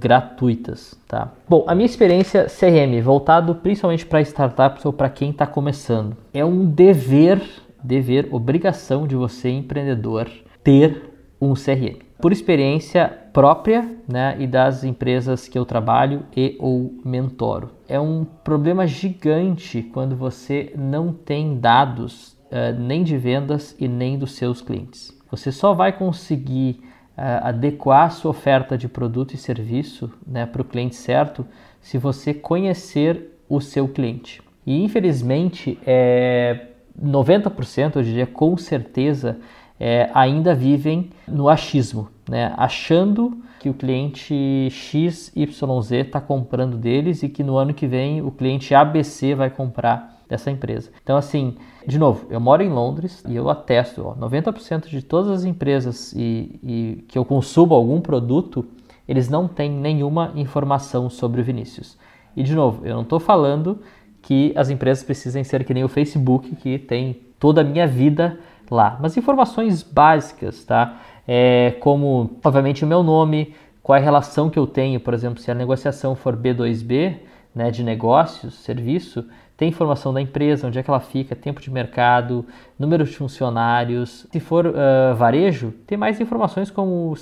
gratuitas. 0.01 0.99
Tá? 1.07 1.31
Bom, 1.47 1.63
a 1.67 1.75
minha 1.75 1.85
experiência 1.85 2.47
CRM 2.47 2.99
voltado 3.01 3.53
principalmente 3.55 4.05
para 4.05 4.19
startups 4.21 4.83
ou 4.83 4.91
para 4.91 5.07
quem 5.07 5.29
está 5.29 5.45
começando 5.45 6.17
é 6.33 6.44
um 6.44 6.65
dever 6.65 7.39
dever, 7.83 8.27
obrigação 8.31 9.07
de 9.07 9.15
você, 9.15 9.49
empreendedor, 9.49 10.29
ter 10.63 11.13
um 11.39 11.53
CRM. 11.53 11.99
Por 12.19 12.31
experiência 12.31 13.07
própria 13.31 13.95
né, 14.07 14.35
e 14.39 14.47
das 14.47 14.83
empresas 14.83 15.47
que 15.47 15.57
eu 15.57 15.65
trabalho 15.65 16.23
e 16.35 16.57
ou 16.59 16.95
mentoro. 17.05 17.71
É 17.88 17.99
um 17.99 18.25
problema 18.25 18.88
gigante 18.88 19.83
quando 19.83 20.15
você 20.15 20.73
não 20.75 21.13
tem 21.13 21.59
dados 21.59 22.35
uh, 22.51 22.79
nem 22.79 23.03
de 23.03 23.17
vendas 23.17 23.75
e 23.79 23.88
nem 23.88 24.17
dos 24.17 24.33
seus 24.33 24.61
clientes. 24.61 25.17
Você 25.29 25.51
só 25.51 25.73
vai 25.73 25.91
conseguir 25.91 26.81
uh, 27.17 27.47
adequar 27.47 28.06
a 28.06 28.09
sua 28.09 28.31
oferta 28.31 28.77
de 28.77 28.87
produto 28.87 29.33
e 29.33 29.37
serviço 29.37 30.11
né, 30.25 30.45
para 30.45 30.61
o 30.61 30.66
cliente 30.66 30.95
certo 30.95 31.45
se 31.81 31.97
você 31.97 32.33
conhecer 32.33 33.39
o 33.49 33.61
seu 33.61 33.87
cliente. 33.87 34.42
E 34.66 34.83
infelizmente, 34.83 35.80
é, 35.85 36.68
90%, 37.01 37.95
eu 37.95 38.04
diria 38.04 38.27
com 38.27 38.57
certeza, 38.57 39.39
é, 39.80 40.09
ainda 40.13 40.54
vivem 40.54 41.09
no 41.27 41.47
achismo, 41.47 42.09
né? 42.27 42.54
achando 42.57 43.42
que 43.59 43.69
o 43.69 43.73
cliente 43.73 44.69
XYZ 44.69 45.92
está 45.92 46.19
comprando 46.19 46.77
deles 46.77 47.23
e 47.23 47.30
que 47.30 47.44
no 47.44 47.57
ano 47.57 47.73
que 47.73 47.87
vem 47.87 48.21
o 48.21 48.31
cliente 48.31 48.75
ABC 48.75 49.33
vai 49.35 49.49
comprar 49.49 50.17
dessa 50.27 50.51
empresa. 50.51 50.91
Então, 51.01 51.17
assim, 51.17 51.55
de 51.85 51.97
novo, 51.97 52.27
eu 52.29 52.39
moro 52.39 52.63
em 52.63 52.69
Londres 52.69 53.23
e 53.27 53.35
eu 53.35 53.49
atesto, 53.49 54.05
ó, 54.05 54.15
90% 54.15 54.87
de 54.87 55.01
todas 55.01 55.31
as 55.31 55.45
empresas 55.45 56.13
e, 56.13 56.59
e 56.63 57.05
que 57.07 57.17
eu 57.17 57.25
consumo 57.25 57.73
algum 57.73 58.01
produto, 58.01 58.65
eles 59.07 59.29
não 59.29 59.47
têm 59.47 59.71
nenhuma 59.71 60.31
informação 60.35 61.09
sobre 61.09 61.41
o 61.41 61.43
Vinícius. 61.43 61.97
E 62.35 62.43
de 62.43 62.53
novo, 62.53 62.85
eu 62.85 62.93
não 62.93 63.03
estou 63.03 63.19
falando 63.19 63.79
que 64.21 64.51
as 64.55 64.69
empresas 64.69 65.03
precisem 65.03 65.43
ser 65.43 65.63
que 65.63 65.73
nem 65.73 65.83
o 65.83 65.87
Facebook, 65.87 66.55
que 66.57 66.77
tem 66.77 67.21
toda 67.39 67.61
a 67.61 67.63
minha 67.63 67.87
vida 67.87 68.37
lá. 68.69 68.97
Mas 69.01 69.15
informações 69.15 69.81
básicas, 69.81 70.63
tá? 70.65 70.99
É, 71.27 71.75
como, 71.79 72.37
obviamente, 72.43 72.83
o 72.83 72.87
meu 72.87 73.03
nome, 73.03 73.55
qual 73.81 73.95
é 73.95 73.99
a 73.99 74.03
relação 74.03 74.49
que 74.49 74.59
eu 74.59 74.67
tenho, 74.67 74.99
por 74.99 75.13
exemplo, 75.13 75.41
se 75.41 75.49
a 75.49 75.55
negociação 75.55 76.15
for 76.15 76.35
B2B, 76.35 77.17
né, 77.55 77.71
de 77.71 77.83
negócios, 77.83 78.55
serviço, 78.55 79.25
tem 79.57 79.69
informação 79.69 80.14
da 80.14 80.21
empresa, 80.21 80.68
onde 80.68 80.78
é 80.78 80.83
que 80.83 80.90
ela 80.90 80.99
fica, 80.99 81.35
tempo 81.35 81.59
de 81.59 81.71
mercado, 81.71 82.45
número 82.78 83.04
de 83.04 83.18
funcionários. 83.18 84.28
Se 84.31 84.40
for 84.40 84.68
uh, 84.68 85.16
varejo, 85.16 85.73
tem 85.87 85.97
mais 85.97 86.21
informações 86.21 86.69
como 86.69 87.16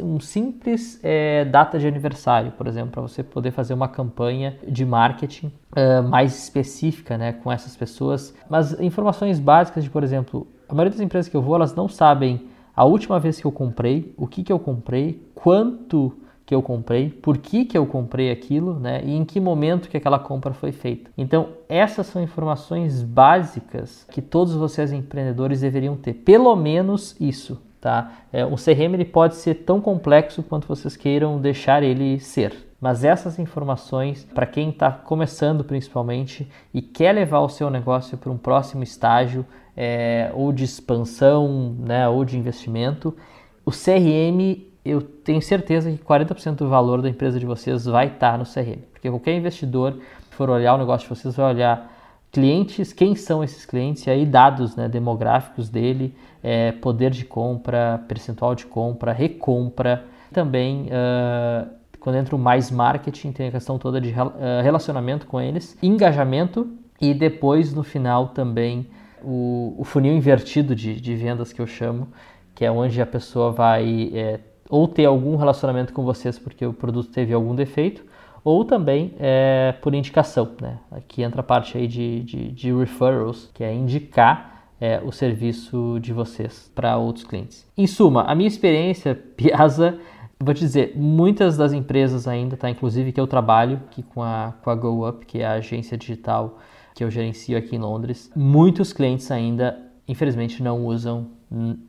um 0.00 0.20
simples 0.20 1.00
é, 1.02 1.44
data 1.44 1.80
de 1.80 1.88
aniversário, 1.88 2.52
por 2.52 2.68
exemplo, 2.68 2.92
para 2.92 3.02
você 3.02 3.24
poder 3.24 3.50
fazer 3.50 3.74
uma 3.74 3.88
campanha 3.88 4.56
de 4.68 4.84
marketing 4.84 5.48
uh, 5.72 6.02
mais 6.08 6.44
específica 6.44 7.18
né, 7.18 7.32
com 7.32 7.50
essas 7.50 7.76
pessoas. 7.76 8.32
Mas 8.48 8.80
informações 8.80 9.40
básicas 9.40 9.82
de, 9.82 9.90
por 9.90 10.04
exemplo, 10.04 10.46
a 10.68 10.74
maioria 10.74 10.92
das 10.92 11.00
empresas 11.00 11.28
que 11.28 11.36
eu 11.36 11.42
vou, 11.42 11.56
elas 11.56 11.74
não 11.74 11.88
sabem 11.88 12.48
a 12.76 12.84
última 12.84 13.18
vez 13.18 13.40
que 13.40 13.46
eu 13.46 13.52
comprei, 13.52 14.14
o 14.16 14.28
que, 14.28 14.44
que 14.44 14.52
eu 14.52 14.60
comprei, 14.60 15.28
quanto 15.34 16.16
que 16.50 16.54
eu 16.54 16.60
comprei, 16.60 17.10
por 17.10 17.38
que, 17.38 17.64
que 17.64 17.78
eu 17.78 17.86
comprei 17.86 18.28
aquilo, 18.28 18.74
né? 18.74 19.02
E 19.04 19.14
em 19.14 19.24
que 19.24 19.38
momento 19.38 19.88
que 19.88 19.96
aquela 19.96 20.18
compra 20.18 20.52
foi 20.52 20.72
feita. 20.72 21.08
Então, 21.16 21.50
essas 21.68 22.08
são 22.08 22.20
informações 22.20 23.04
básicas 23.04 24.04
que 24.10 24.20
todos 24.20 24.56
vocês 24.56 24.92
empreendedores 24.92 25.60
deveriam 25.60 25.94
ter. 25.94 26.12
Pelo 26.12 26.56
menos 26.56 27.14
isso, 27.20 27.62
tá? 27.80 28.10
É, 28.32 28.44
o 28.44 28.56
CRM 28.56 28.94
ele 28.94 29.04
pode 29.04 29.36
ser 29.36 29.62
tão 29.62 29.80
complexo 29.80 30.42
quanto 30.42 30.66
vocês 30.66 30.96
queiram 30.96 31.40
deixar 31.40 31.84
ele 31.84 32.18
ser. 32.18 32.52
Mas 32.80 33.04
essas 33.04 33.38
informações, 33.38 34.24
para 34.34 34.44
quem 34.44 34.70
está 34.70 34.90
começando 34.90 35.62
principalmente 35.62 36.50
e 36.74 36.82
quer 36.82 37.12
levar 37.12 37.42
o 37.42 37.48
seu 37.48 37.70
negócio 37.70 38.18
para 38.18 38.32
um 38.32 38.36
próximo 38.36 38.82
estágio, 38.82 39.46
é, 39.76 40.32
ou 40.34 40.50
de 40.50 40.64
expansão, 40.64 41.76
né, 41.78 42.08
ou 42.08 42.24
de 42.24 42.36
investimento, 42.36 43.16
o 43.64 43.70
CRM, 43.70 44.68
eu 44.84 45.00
tenho 45.02 45.42
certeza 45.42 45.90
que 45.90 45.98
40% 45.98 46.56
do 46.56 46.68
valor 46.68 47.02
da 47.02 47.08
empresa 47.08 47.38
de 47.38 47.46
vocês 47.46 47.84
vai 47.84 48.06
estar 48.06 48.38
no 48.38 48.44
CRM. 48.44 48.80
Porque 48.92 49.08
qualquer 49.08 49.34
investidor 49.34 49.98
que 50.30 50.36
for 50.36 50.48
olhar 50.48 50.74
o 50.74 50.78
negócio 50.78 51.08
de 51.08 51.14
vocês 51.14 51.36
vai 51.36 51.54
olhar 51.54 51.92
clientes, 52.32 52.92
quem 52.92 53.14
são 53.14 53.42
esses 53.42 53.66
clientes, 53.66 54.06
e 54.06 54.10
aí 54.10 54.24
dados 54.24 54.76
né, 54.76 54.88
demográficos 54.88 55.68
dele, 55.68 56.14
é, 56.42 56.72
poder 56.72 57.10
de 57.10 57.24
compra, 57.24 58.00
percentual 58.06 58.54
de 58.54 58.66
compra, 58.66 59.12
recompra, 59.12 60.04
também 60.32 60.86
uh, 60.86 61.68
quando 61.98 62.16
entra 62.16 62.34
o 62.34 62.38
mais 62.38 62.70
marketing, 62.70 63.32
tem 63.32 63.48
a 63.48 63.50
questão 63.50 63.78
toda 63.78 64.00
de 64.00 64.10
uh, 64.10 64.62
relacionamento 64.62 65.26
com 65.26 65.40
eles, 65.40 65.76
engajamento 65.82 66.68
e 67.00 67.12
depois 67.12 67.74
no 67.74 67.82
final 67.82 68.28
também 68.28 68.88
o, 69.22 69.74
o 69.78 69.84
funil 69.84 70.14
invertido 70.14 70.74
de, 70.74 71.00
de, 71.00 71.14
vendas 71.16 71.52
que 71.52 71.60
eu 71.60 71.66
chamo, 71.66 72.08
que 72.54 72.64
é 72.64 72.70
onde 72.70 73.00
a 73.02 73.06
pessoa 73.06 73.50
vai 73.50 74.10
é, 74.14 74.40
ou 74.70 74.86
ter 74.86 75.04
algum 75.04 75.36
relacionamento 75.36 75.92
com 75.92 76.04
vocês 76.04 76.38
porque 76.38 76.64
o 76.64 76.72
produto 76.72 77.10
teve 77.10 77.34
algum 77.34 77.54
defeito, 77.54 78.04
ou 78.44 78.64
também 78.64 79.12
é, 79.18 79.74
por 79.82 79.94
indicação. 79.94 80.48
Né? 80.60 80.78
Aqui 80.90 81.22
entra 81.22 81.40
a 81.40 81.44
parte 81.44 81.76
aí 81.76 81.86
de, 81.86 82.22
de, 82.22 82.52
de 82.52 82.72
referrals, 82.72 83.50
que 83.52 83.64
é 83.64 83.74
indicar 83.74 84.64
é, 84.80 85.00
o 85.04 85.12
serviço 85.12 85.98
de 86.00 86.12
vocês 86.12 86.70
para 86.74 86.96
outros 86.96 87.24
clientes. 87.24 87.66
Em 87.76 87.86
suma, 87.86 88.22
a 88.22 88.34
minha 88.34 88.48
experiência, 88.48 89.14
Piazza, 89.36 89.98
vou 90.38 90.54
te 90.54 90.60
dizer, 90.60 90.92
muitas 90.96 91.56
das 91.56 91.72
empresas 91.72 92.26
ainda, 92.26 92.56
tá? 92.56 92.70
Inclusive 92.70 93.12
que 93.12 93.20
eu 93.20 93.26
trabalho 93.26 93.80
aqui 93.88 94.02
com 94.02 94.22
a, 94.22 94.54
com 94.62 94.70
a 94.70 94.74
GoUp, 94.74 95.26
que 95.26 95.40
é 95.40 95.46
a 95.46 95.52
agência 95.54 95.98
digital 95.98 96.58
que 96.94 97.04
eu 97.04 97.10
gerencio 97.10 97.56
aqui 97.58 97.76
em 97.76 97.78
Londres, 97.78 98.30
muitos 98.34 98.92
clientes 98.92 99.30
ainda, 99.30 99.78
infelizmente, 100.08 100.62
não 100.62 100.84
usam 100.86 101.28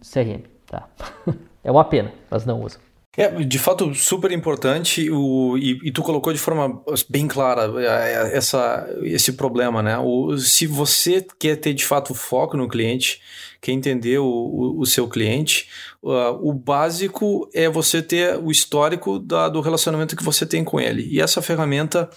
CRM, 0.01 0.43
tá? 0.65 0.88
é 1.63 1.72
uma 1.72 1.84
pena, 1.84 2.12
mas 2.30 2.46
não 2.46 2.62
usam. 2.62 2.80
É, 3.18 3.27
de 3.27 3.60
fato, 3.60 3.94
super 3.94 4.32
importante 4.32 5.12
o, 5.12 5.58
e, 5.58 5.77
e, 5.84 5.91
tu 5.91 6.01
colocou 6.01 6.32
de 6.32 6.39
forma 6.39 6.82
bem 7.10 7.27
clara 7.27 7.70
é, 7.84 8.38
essa, 8.38 8.88
esse 9.03 9.34
problema, 9.34 9.84
né? 9.84 9.98
O, 9.98 10.38
se 10.38 10.65
você 10.65 11.25
quer 11.38 11.58
ter 11.58 11.74
de 11.74 11.86
fato 11.86 12.13
foco 12.13 12.56
no 12.56 12.70
cliente, 12.70 13.20
quer 13.60 13.74
entender 13.74 14.18
o, 14.20 14.25
o, 14.25 14.80
o 14.80 14.86
seu 14.86 15.10
cliente, 15.10 15.68
uh, 16.01 16.39
o 16.41 16.53
básico 16.53 17.50
é 17.53 17.68
você 17.68 18.01
ter 18.01 18.38
o 18.38 18.50
histórico 18.50 19.20
da, 19.20 19.50
do 19.50 19.60
relacionamento 19.60 20.15
que 20.15 20.24
você 20.24 20.46
tem 20.46 20.63
com 20.63 20.80
ele. 20.80 21.06
E 21.12 21.20
essa 21.20 21.41
ferramenta 21.41 22.10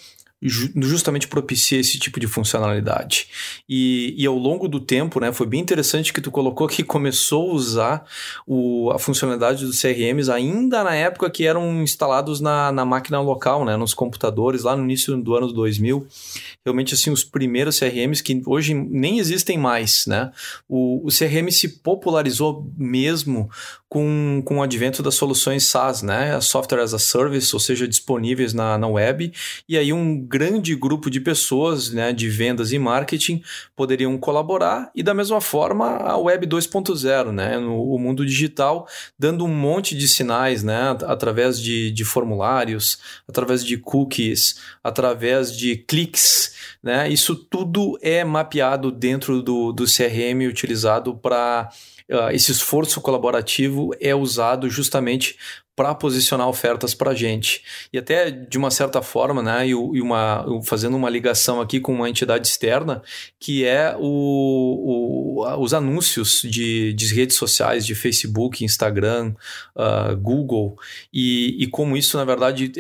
justamente 0.47 1.27
propicia 1.27 1.81
esse 1.81 1.99
tipo 1.99 2.21
de 2.21 2.27
funcionalidade. 2.27 3.29
E, 3.69 4.15
e, 4.17 4.27
ao 4.27 4.37
longo 4.37 4.69
do 4.69 4.79
tempo, 4.79 5.19
né, 5.19 5.33
foi 5.33 5.47
bem 5.47 5.61
interessante 5.61 6.13
que 6.13 6.21
tu 6.21 6.31
colocou 6.31 6.69
que 6.69 6.85
começou 6.85 7.51
a 7.51 7.55
usar 7.55 8.05
o, 8.47 8.91
a 8.91 8.99
funcionalidade 8.99 9.65
dos 9.65 9.81
CRMs 9.81 10.31
ainda 10.31 10.85
na 10.85 10.95
época 10.95 11.31
que 11.31 11.47
eram 11.47 11.83
instalados 11.83 12.41
na, 12.41 12.71
na 12.71 12.85
máquina 12.85 13.21
local, 13.21 13.65
né, 13.65 13.77
nos 13.77 13.95
computadores, 13.95 14.65
lá 14.65 14.77
no 14.77 14.85
início 14.85 15.17
do 15.17 15.35
ano 15.35 15.53
2000. 15.53 16.07
Realmente, 16.65 16.95
assim, 16.95 17.11
os 17.11 17.25
primeiros 17.25 17.79
CRMs 17.79 18.23
que 18.23 18.43
hoje 18.45 18.75
nem 18.75 19.19
existem 19.19 19.57
mais, 19.57 20.05
né? 20.07 20.31
O, 20.69 21.07
o 21.07 21.09
CRM 21.09 21.51
se 21.51 21.69
popularizou 21.69 22.71
mesmo 22.77 23.51
com, 23.95 24.43
com 24.45 24.59
o 24.59 24.63
advento 24.63 25.05
das 25.05 25.15
soluções 25.15 25.67
SaaS, 25.67 26.03
né? 26.03 26.41
Software 26.41 26.81
as 26.81 26.93
a 26.93 26.99
Service, 26.99 27.55
ou 27.55 27.61
seja, 27.61 27.87
disponíveis 27.87 28.53
na, 28.53 28.77
na 28.77 28.89
web, 28.89 29.33
e 29.69 29.79
aí 29.79 29.93
um 29.93 30.21
grande 30.35 30.75
grupo 30.75 31.09
de 31.09 31.21
pessoas 31.21 31.93
né, 31.93 32.12
de 32.12 32.29
vendas 32.29 32.73
e 32.73 32.79
marketing 32.79 33.41
poderiam 33.76 34.19
colaborar 34.19 34.91
e 34.93 35.00
da 35.00 35.14
mesma 35.14 35.41
forma 35.41 35.97
a 35.99 36.19
web 36.19 36.45
2.0, 36.45 37.31
né, 37.31 37.57
no 37.57 37.85
o 37.85 37.97
mundo 38.00 38.26
digital, 38.26 38.88
dando 39.17 39.45
um 39.45 39.55
monte 39.55 39.97
de 39.97 40.09
sinais 40.09 40.64
né, 40.64 40.97
através 41.07 41.61
de, 41.61 41.93
de 41.93 42.05
formulários, 42.05 42.99
através 43.29 43.64
de 43.64 43.76
cookies, 43.76 44.59
através 44.83 45.57
de 45.57 45.76
cliques. 45.76 46.53
Né, 46.83 47.09
isso 47.09 47.37
tudo 47.37 47.97
é 48.03 48.25
mapeado 48.25 48.91
dentro 48.91 49.41
do, 49.41 49.73
do 49.73 49.85
CRM 49.85 50.49
utilizado 50.49 51.14
para 51.14 51.71
Uh, 52.07 52.29
esse 52.35 52.53
esforço 52.53 53.00
colaborativo 53.00 53.93
é 53.99 54.14
usado 54.14 54.69
justamente 54.69 55.38
para 55.76 55.95
posicionar 55.95 56.49
ofertas 56.49 56.95
para 56.95 57.11
a 57.11 57.14
gente. 57.14 57.62
E 57.93 57.99
até 57.99 58.31
de 58.31 58.57
uma 58.57 58.71
certa 58.71 59.02
forma, 59.02 59.43
né, 59.43 59.69
e, 59.69 59.75
uma, 59.75 60.45
fazendo 60.64 60.97
uma 60.97 61.11
ligação 61.11 61.61
aqui 61.61 61.81
com 61.81 61.93
uma 61.93 62.09
entidade 62.09 62.47
externa, 62.47 63.02
que 63.40 63.64
é 63.64 63.97
o, 63.99 64.02
o 64.02 65.25
os 65.59 65.75
anúncios 65.75 66.43
de, 66.43 66.93
de, 66.93 67.14
redes 67.14 67.37
sociais, 67.37 67.85
de 67.85 67.95
Facebook, 67.95 68.64
Instagram, 68.64 69.35
uh, 69.76 70.16
Google, 70.16 70.76
e, 71.12 71.57
e, 71.59 71.66
como 71.66 71.97
isso, 71.97 72.16
na 72.16 72.25
verdade, 72.25 72.73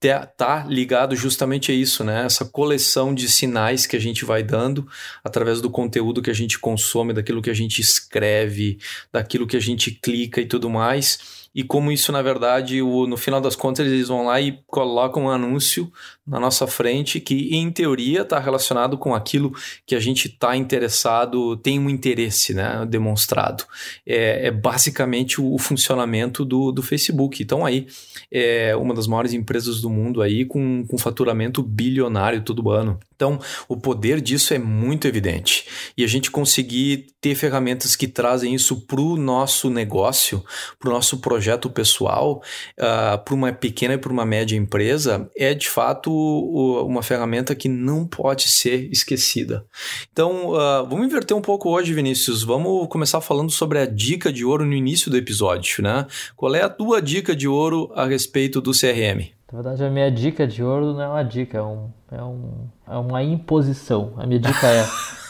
está 0.00 0.26
tá 0.26 0.66
ligado 0.66 1.14
justamente 1.14 1.70
a 1.70 1.74
isso, 1.74 2.02
né, 2.02 2.24
essa 2.24 2.44
coleção 2.44 3.14
de 3.14 3.28
sinais 3.28 3.86
que 3.86 3.96
a 3.96 4.00
gente 4.00 4.24
vai 4.24 4.42
dando 4.42 4.86
através 5.22 5.60
do 5.60 5.70
conteúdo 5.70 6.22
que 6.22 6.30
a 6.30 6.34
gente 6.34 6.58
consome, 6.58 7.12
daquilo 7.12 7.42
que 7.42 7.50
a 7.50 7.54
gente 7.54 7.80
escreve, 7.80 8.78
daquilo 9.12 9.46
que 9.46 9.56
a 9.56 9.60
gente 9.60 9.90
clica 9.90 10.40
e 10.40 10.46
tudo 10.46 10.70
mais 10.70 11.43
e 11.54 11.62
como 11.62 11.92
isso, 11.92 12.10
na 12.10 12.20
verdade, 12.20 12.82
o, 12.82 13.06
no 13.06 13.16
final 13.16 13.40
das 13.40 13.54
contas, 13.54 13.86
eles 13.86 14.08
vão 14.08 14.26
lá 14.26 14.40
e 14.40 14.58
colocam 14.66 15.24
um 15.24 15.30
anúncio 15.30 15.92
na 16.26 16.40
nossa 16.40 16.66
frente 16.66 17.20
que, 17.20 17.54
em 17.54 17.70
teoria, 17.70 18.22
está 18.22 18.38
relacionado 18.38 18.96
com 18.96 19.14
aquilo 19.14 19.52
que 19.86 19.94
a 19.94 20.00
gente 20.00 20.28
está 20.28 20.56
interessado, 20.56 21.56
tem 21.58 21.78
um 21.78 21.90
interesse 21.90 22.54
né, 22.54 22.86
demonstrado. 22.88 23.64
É, 24.06 24.46
é 24.46 24.50
basicamente 24.50 25.40
o, 25.40 25.54
o, 25.54 25.58
funcionamento 25.58 26.44
do, 26.44 26.72
do 26.72 26.82
Facebook. 26.82 27.42
Então, 27.42 27.64
aí, 27.64 27.86
é 28.32 28.74
uma 28.74 28.94
das 28.94 29.06
maiores 29.06 29.34
empresas 29.34 29.80
do 29.80 29.90
mundo 29.90 30.22
aí 30.22 30.46
com, 30.46 30.86
com 30.86 30.96
faturamento 30.96 31.62
bilionário 31.62 32.40
todo 32.40 32.70
ano. 32.70 32.98
Então, 33.14 33.38
o 33.68 33.76
poder 33.76 34.20
disso 34.20 34.54
é 34.54 34.58
muito 34.58 35.06
evidente. 35.06 35.66
E 35.96 36.02
a 36.02 36.06
gente 36.06 36.30
conseguir 36.30 37.06
ter 37.20 37.34
ferramentas 37.34 37.94
que 37.94 38.08
trazem 38.08 38.54
isso 38.54 38.80
para 38.80 39.00
o 39.00 39.16
nosso 39.16 39.70
negócio, 39.70 40.44
para 40.78 40.90
o 40.90 40.92
nosso 40.92 41.18
projeto 41.18 41.70
pessoal, 41.70 42.42
uh, 42.78 42.84
ah, 42.84 43.18
para 43.18 43.34
uma 43.34 43.52
pequena 43.52 43.94
e 43.94 43.98
para 43.98 44.12
uma 44.12 44.26
média 44.26 44.56
empresa, 44.56 45.30
é 45.36 45.54
de 45.54 45.68
fato 45.68 46.13
uma 46.14 47.02
ferramenta 47.02 47.54
que 47.54 47.68
não 47.68 48.06
pode 48.06 48.48
ser 48.48 48.90
esquecida. 48.90 49.64
Então, 50.12 50.50
uh, 50.50 50.86
vamos 50.88 51.06
inverter 51.06 51.36
um 51.36 51.40
pouco 51.40 51.70
hoje, 51.70 51.92
Vinícius. 51.92 52.42
Vamos 52.42 52.88
começar 52.88 53.20
falando 53.20 53.50
sobre 53.50 53.78
a 53.78 53.86
dica 53.86 54.32
de 54.32 54.44
ouro 54.44 54.64
no 54.64 54.74
início 54.74 55.10
do 55.10 55.16
episódio, 55.16 55.82
né? 55.82 56.06
Qual 56.36 56.54
é 56.54 56.62
a 56.62 56.68
tua 56.68 57.00
dica 57.00 57.34
de 57.34 57.48
ouro 57.48 57.90
a 57.94 58.04
respeito 58.06 58.60
do 58.60 58.72
CRM? 58.72 59.32
Na 59.52 59.62
verdade, 59.62 59.84
a 59.84 59.90
minha 59.90 60.10
dica 60.10 60.46
de 60.46 60.62
ouro 60.64 60.94
não 60.94 61.02
é 61.02 61.08
uma 61.08 61.22
dica, 61.22 61.58
é, 61.58 61.62
um, 61.62 61.90
é, 62.10 62.22
um, 62.22 62.68
é 62.88 62.96
uma 62.96 63.22
imposição. 63.22 64.12
A 64.16 64.26
minha 64.26 64.40
dica 64.40 64.66
é, 64.66 64.84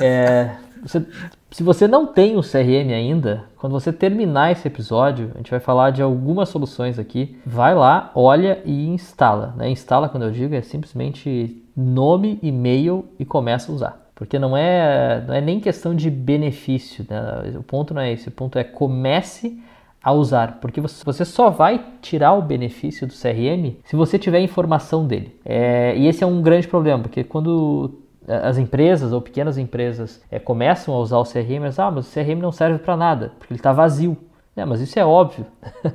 é 0.00 0.56
você, 0.82 1.06
se 1.52 1.62
você 1.62 1.86
não 1.86 2.06
tem 2.06 2.36
o 2.36 2.40
CRM 2.40 2.92
ainda, 2.92 3.44
quando 3.56 3.72
você 3.72 3.92
terminar 3.92 4.50
esse 4.50 4.66
episódio, 4.66 5.30
a 5.34 5.38
gente 5.38 5.50
vai 5.50 5.60
falar 5.60 5.90
de 5.90 6.02
algumas 6.02 6.48
soluções 6.48 6.98
aqui. 6.98 7.38
Vai 7.46 7.72
lá, 7.72 8.10
olha 8.16 8.60
e 8.64 8.88
instala. 8.88 9.54
Né? 9.56 9.70
Instala, 9.70 10.08
quando 10.08 10.24
eu 10.24 10.32
digo, 10.32 10.54
é 10.54 10.60
simplesmente 10.60 11.62
nome, 11.76 12.38
e-mail 12.42 13.06
e 13.16 13.24
começa 13.24 13.70
a 13.70 13.74
usar. 13.74 14.10
Porque 14.14 14.40
não 14.40 14.56
é, 14.56 15.22
não 15.26 15.34
é 15.34 15.40
nem 15.40 15.60
questão 15.60 15.94
de 15.94 16.10
benefício. 16.10 17.06
Né? 17.08 17.54
O 17.56 17.62
ponto 17.62 17.94
não 17.94 18.02
é 18.02 18.12
esse. 18.12 18.28
O 18.28 18.32
ponto 18.32 18.58
é 18.58 18.64
comece 18.64 19.56
a 20.02 20.12
usar, 20.12 20.58
porque 20.60 20.80
você 20.80 21.24
só 21.24 21.48
vai 21.48 21.80
tirar 22.00 22.32
o 22.32 22.42
benefício 22.42 23.06
do 23.06 23.12
CRM 23.12 23.76
se 23.84 23.94
você 23.94 24.18
tiver 24.18 24.40
informação 24.40 25.06
dele. 25.06 25.38
É, 25.44 25.96
e 25.96 26.08
esse 26.08 26.24
é 26.24 26.26
um 26.26 26.42
grande 26.42 26.66
problema, 26.66 27.04
porque 27.04 27.22
quando 27.22 28.01
as 28.26 28.58
empresas 28.58 29.12
ou 29.12 29.20
pequenas 29.20 29.58
empresas 29.58 30.22
é, 30.30 30.38
começam 30.38 30.94
a 30.94 30.98
usar 30.98 31.18
o 31.18 31.24
CRM, 31.24 31.60
mas, 31.60 31.78
ah, 31.78 31.90
mas 31.90 32.08
o 32.08 32.12
CRM 32.12 32.40
não 32.40 32.52
serve 32.52 32.78
para 32.78 32.96
nada, 32.96 33.32
porque 33.38 33.52
ele 33.52 33.58
está 33.58 33.72
vazio. 33.72 34.16
É, 34.54 34.64
mas 34.64 34.80
isso 34.80 34.98
é 34.98 35.04
óbvio. 35.04 35.46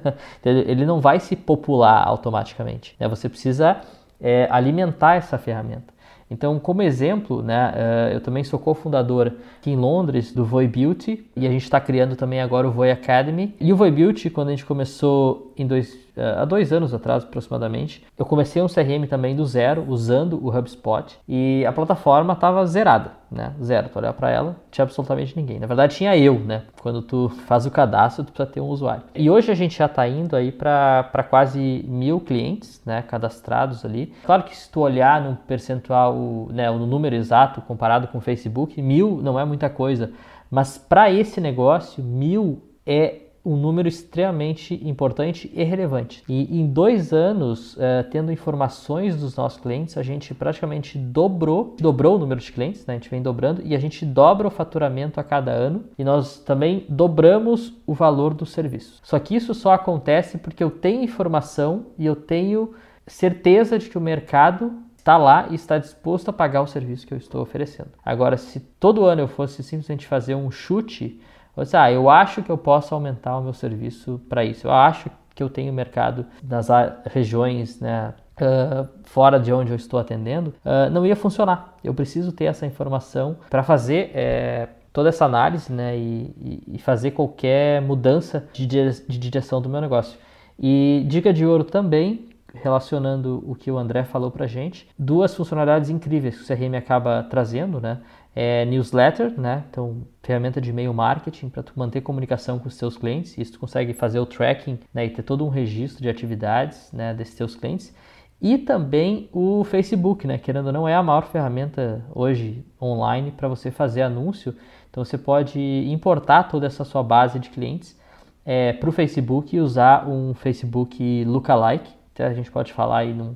ele 0.44 0.86
não 0.86 1.00
vai 1.00 1.20
se 1.20 1.36
popular 1.36 2.04
automaticamente. 2.06 2.96
Né? 3.00 3.08
Você 3.08 3.30
precisa 3.30 3.82
é, 4.20 4.48
alimentar 4.50 5.16
essa 5.16 5.38
ferramenta. 5.38 5.96
Então, 6.30 6.60
como 6.60 6.82
exemplo, 6.82 7.42
né, 7.42 7.72
uh, 7.72 8.14
eu 8.14 8.22
também 8.22 8.44
sou 8.44 8.60
cofundador 8.60 9.32
aqui 9.60 9.72
em 9.72 9.78
Londres 9.78 10.34
do 10.34 10.44
Voi 10.44 10.68
Beauty 10.68 11.26
e 11.36 11.48
a 11.48 11.50
gente 11.50 11.64
está 11.64 11.80
criando 11.80 12.18
também 12.18 12.42
agora 12.42 12.68
o 12.68 12.72
Voi 12.72 12.92
Academy. 12.92 13.56
E 13.62 13.72
o 13.72 13.78
Voi 13.78 13.92
Beauty, 13.92 14.30
quando 14.30 14.50
a 14.50 14.52
gente 14.52 14.66
começou 14.66 15.54
em 15.56 15.66
dois, 15.66 15.98
há 16.18 16.46
dois 16.46 16.74
anos 16.74 16.94
atrás 16.94 17.24
aproximadamente, 17.24 18.06
eu 18.18 18.26
comecei 18.26 18.62
um 18.62 18.68
CRM 18.68 19.08
também 19.08 19.36
do 19.36 19.46
zero, 19.46 19.86
usando 19.88 20.44
o 20.44 20.56
HubSpot 20.56 21.18
e 21.28 21.66
a 21.66 21.72
plataforma 21.72 22.34
estava 22.34 22.66
zerada, 22.66 23.12
né? 23.32 23.54
Zero. 23.62 23.90
Tu 23.90 24.00
olhar 24.00 24.14
para 24.14 24.30
ela, 24.30 24.56
tinha 24.72 24.84
absolutamente 24.84 25.36
ninguém. 25.36 25.60
Na 25.60 25.68
verdade, 25.68 25.96
tinha 25.96 26.18
eu, 26.18 26.40
né? 26.40 26.64
Quando 26.82 27.02
tu 27.02 27.30
faz 27.46 27.66
o 27.66 27.72
cadastro, 27.72 28.24
tu 28.24 28.32
precisa 28.32 28.52
ter 28.52 28.62
um 28.62 28.68
usuário. 28.68 29.04
E 29.16 29.30
hoje 29.30 29.52
a 29.52 29.56
gente 29.56 29.78
já 29.78 29.86
está 29.86 30.08
indo 30.08 30.36
aí 30.36 30.52
para 30.52 31.26
quase 31.30 31.86
mil 31.88 32.20
clientes, 32.20 32.82
né? 32.86 33.02
Cadastrados 33.02 33.86
ali. 33.86 34.14
Claro 34.26 34.44
que 34.44 34.56
se 34.56 34.72
tu 34.72 34.82
olhar 34.82 35.22
no 35.22 35.36
percentual 35.36 36.48
né, 36.52 36.70
o 36.70 36.80
número 36.80 37.16
exato 37.16 37.62
comparado 37.62 38.08
com 38.08 38.18
o 38.18 38.22
Facebook, 38.22 38.82
mil 38.82 39.20
não 39.22 39.40
é 39.40 39.46
muita 39.46 39.70
coisa, 39.70 40.12
mas 40.50 40.78
para 40.78 41.12
esse 41.12 41.42
negócio, 41.42 42.04
mil 42.04 42.62
é 42.86 43.27
um 43.48 43.56
número 43.56 43.88
extremamente 43.88 44.74
importante 44.88 45.50
e 45.54 45.64
relevante. 45.64 46.22
E 46.28 46.60
em 46.60 46.68
dois 46.68 47.14
anos, 47.14 47.78
uh, 47.78 48.04
tendo 48.12 48.32
informações 48.32 49.16
dos 49.16 49.38
nossos 49.38 49.60
clientes, 49.60 49.98
a 49.98 50.04
gente 50.04 50.34
praticamente 50.34 50.98
dobrou, 50.98 51.76
dobrou 51.80 52.18
o 52.18 52.20
número 52.20 52.42
de 52.42 52.52
clientes, 52.52 52.86
né? 52.86 52.96
a 52.96 52.98
gente 52.98 53.10
vem 53.10 53.22
dobrando, 53.22 53.62
e 53.64 53.74
a 53.74 53.80
gente 53.80 54.06
dobra 54.06 54.48
o 54.48 54.52
faturamento 54.52 55.20
a 55.20 55.24
cada 55.24 55.52
ano, 55.52 55.86
e 55.98 56.04
nós 56.04 56.40
também 56.40 56.86
dobramos 56.90 57.74
o 57.88 57.94
valor 57.94 58.34
do 58.34 58.46
serviço. 58.46 59.00
Só 59.02 59.18
que 59.18 59.36
isso 59.36 59.54
só 59.54 59.72
acontece 59.72 60.38
porque 60.38 60.64
eu 60.64 60.70
tenho 60.70 61.04
informação 61.04 61.86
e 61.98 62.06
eu 62.06 62.16
tenho 62.16 62.74
certeza 63.08 63.80
de 63.80 63.90
que 63.90 63.98
o 63.98 64.02
mercado 64.02 64.74
está 64.98 65.16
lá 65.16 65.48
e 65.50 65.56
está 65.56 65.78
disposto 65.78 66.28
a 66.28 66.34
pagar 66.34 66.62
o 66.62 66.68
serviço 66.68 67.08
que 67.08 67.14
eu 67.14 67.18
estou 67.18 67.42
oferecendo. 67.42 67.92
Agora, 68.04 68.36
se 68.36 68.60
todo 68.60 69.06
ano 69.06 69.22
eu 69.22 69.28
fosse 69.30 69.64
simplesmente 69.64 70.06
fazer 70.06 70.36
um 70.36 70.52
chute, 70.52 71.22
você, 71.66 71.76
ah, 71.76 71.92
eu 71.92 72.10
acho 72.10 72.42
que 72.44 72.52
eu 72.52 72.58
posso 72.58 72.94
aumentar 72.94 73.38
o 73.38 73.42
meu 73.42 73.54
serviço 73.54 74.22
para 74.30 74.46
isso, 74.46 74.68
eu 74.68 74.72
acho 74.72 75.10
que 75.34 75.44
eu 75.44 75.50
tenho 75.50 75.72
mercado 75.72 76.26
nas 76.44 76.68
regiões 77.06 77.80
né, 77.80 78.14
uh, 78.42 78.88
fora 79.04 79.40
de 79.40 79.54
onde 79.54 79.72
eu 79.72 79.76
estou 79.76 80.00
atendendo, 80.00 80.54
uh, 80.66 80.90
não 80.92 81.06
ia 81.06 81.16
funcionar. 81.16 81.76
Eu 81.84 81.94
preciso 81.94 82.32
ter 82.32 82.46
essa 82.46 82.66
informação 82.66 83.38
para 83.50 83.62
fazer 83.62 84.12
é, 84.16 84.70
toda 84.92 85.10
essa 85.10 85.26
análise 85.26 85.72
né, 85.72 85.96
e, 85.96 86.64
e, 86.74 86.80
fazer 86.80 87.12
qualquer 87.12 87.82
mudança 87.82 88.48
de, 88.52 88.66
de 88.66 89.20
direção 89.20 89.62
do 89.62 89.70
meu 89.70 89.80
negócio. 89.80 90.18
E 90.60 91.06
dica 91.08 91.32
de 91.32 91.46
ouro 91.46 91.64
também 91.64 92.28
relacionando 92.54 93.44
o 93.46 93.56
que 93.56 93.70
o 93.70 93.78
André 93.78 94.04
falou 94.04 94.32
para 94.32 94.48
gente, 94.48 94.90
duas 94.98 95.36
funcionalidades 95.36 95.90
incríveis 95.90 96.38
que 96.38 96.44
o 96.44 96.58
CRM 96.58 96.76
acaba 96.76 97.24
trazendo, 97.30 97.80
né? 97.80 98.00
É 98.40 98.66
newsletter, 98.66 99.40
né? 99.40 99.64
Então, 99.70 100.04
ferramenta 100.22 100.62
de 100.62 100.70
e-mail 100.70 100.94
marketing 100.94 101.50
para 101.50 101.64
tu 101.64 101.74
manter 101.76 102.02
comunicação 102.02 102.60
com 102.60 102.68
os 102.68 102.78
teus 102.78 102.96
clientes. 102.96 103.36
Isso 103.36 103.54
tu 103.54 103.60
consegue 103.60 103.94
fazer 103.94 104.20
o 104.20 104.26
tracking 104.28 104.78
né? 104.94 105.06
e 105.06 105.10
ter 105.10 105.24
todo 105.24 105.44
um 105.44 105.50
registro 105.50 106.04
de 106.04 106.10
atividades 106.10 106.92
né? 106.94 107.16
desses 107.16 107.34
teus 107.34 107.56
clientes. 107.56 107.96
E 108.40 108.60
também 108.60 109.28
o 109.34 109.64
Facebook, 109.64 110.28
né? 110.28 110.38
Querendo 110.38 110.68
ou 110.68 110.74
não, 110.74 110.88
é 110.88 110.94
a 110.94 111.02
maior 111.02 111.26
ferramenta 111.26 112.06
hoje 112.14 112.64
online 112.80 113.32
para 113.32 113.48
você 113.48 113.72
fazer 113.72 114.04
anúncio. 114.04 114.54
Então, 114.92 115.04
você 115.04 115.18
pode 115.18 115.60
importar 115.60 116.44
toda 116.44 116.68
essa 116.68 116.84
sua 116.84 117.02
base 117.02 117.40
de 117.40 117.50
clientes 117.50 118.00
é, 118.46 118.72
para 118.72 118.90
o 118.90 118.92
Facebook 118.92 119.56
e 119.56 119.60
usar 119.60 120.08
um 120.08 120.36
Facebook 120.36 121.26
lookalike 121.26 121.98
a 122.24 122.34
gente 122.34 122.52
pode 122.52 122.74
falar 122.74 123.00
aí 123.00 123.14
num, 123.14 123.36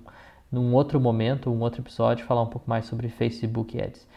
num 0.52 0.74
outro 0.74 1.00
momento, 1.00 1.50
um 1.50 1.62
outro 1.62 1.82
episódio, 1.82 2.26
falar 2.26 2.42
um 2.42 2.48
pouco 2.48 2.70
mais 2.70 2.86
sobre 2.86 3.10
Facebook 3.10 3.80
Ads. 3.80 4.08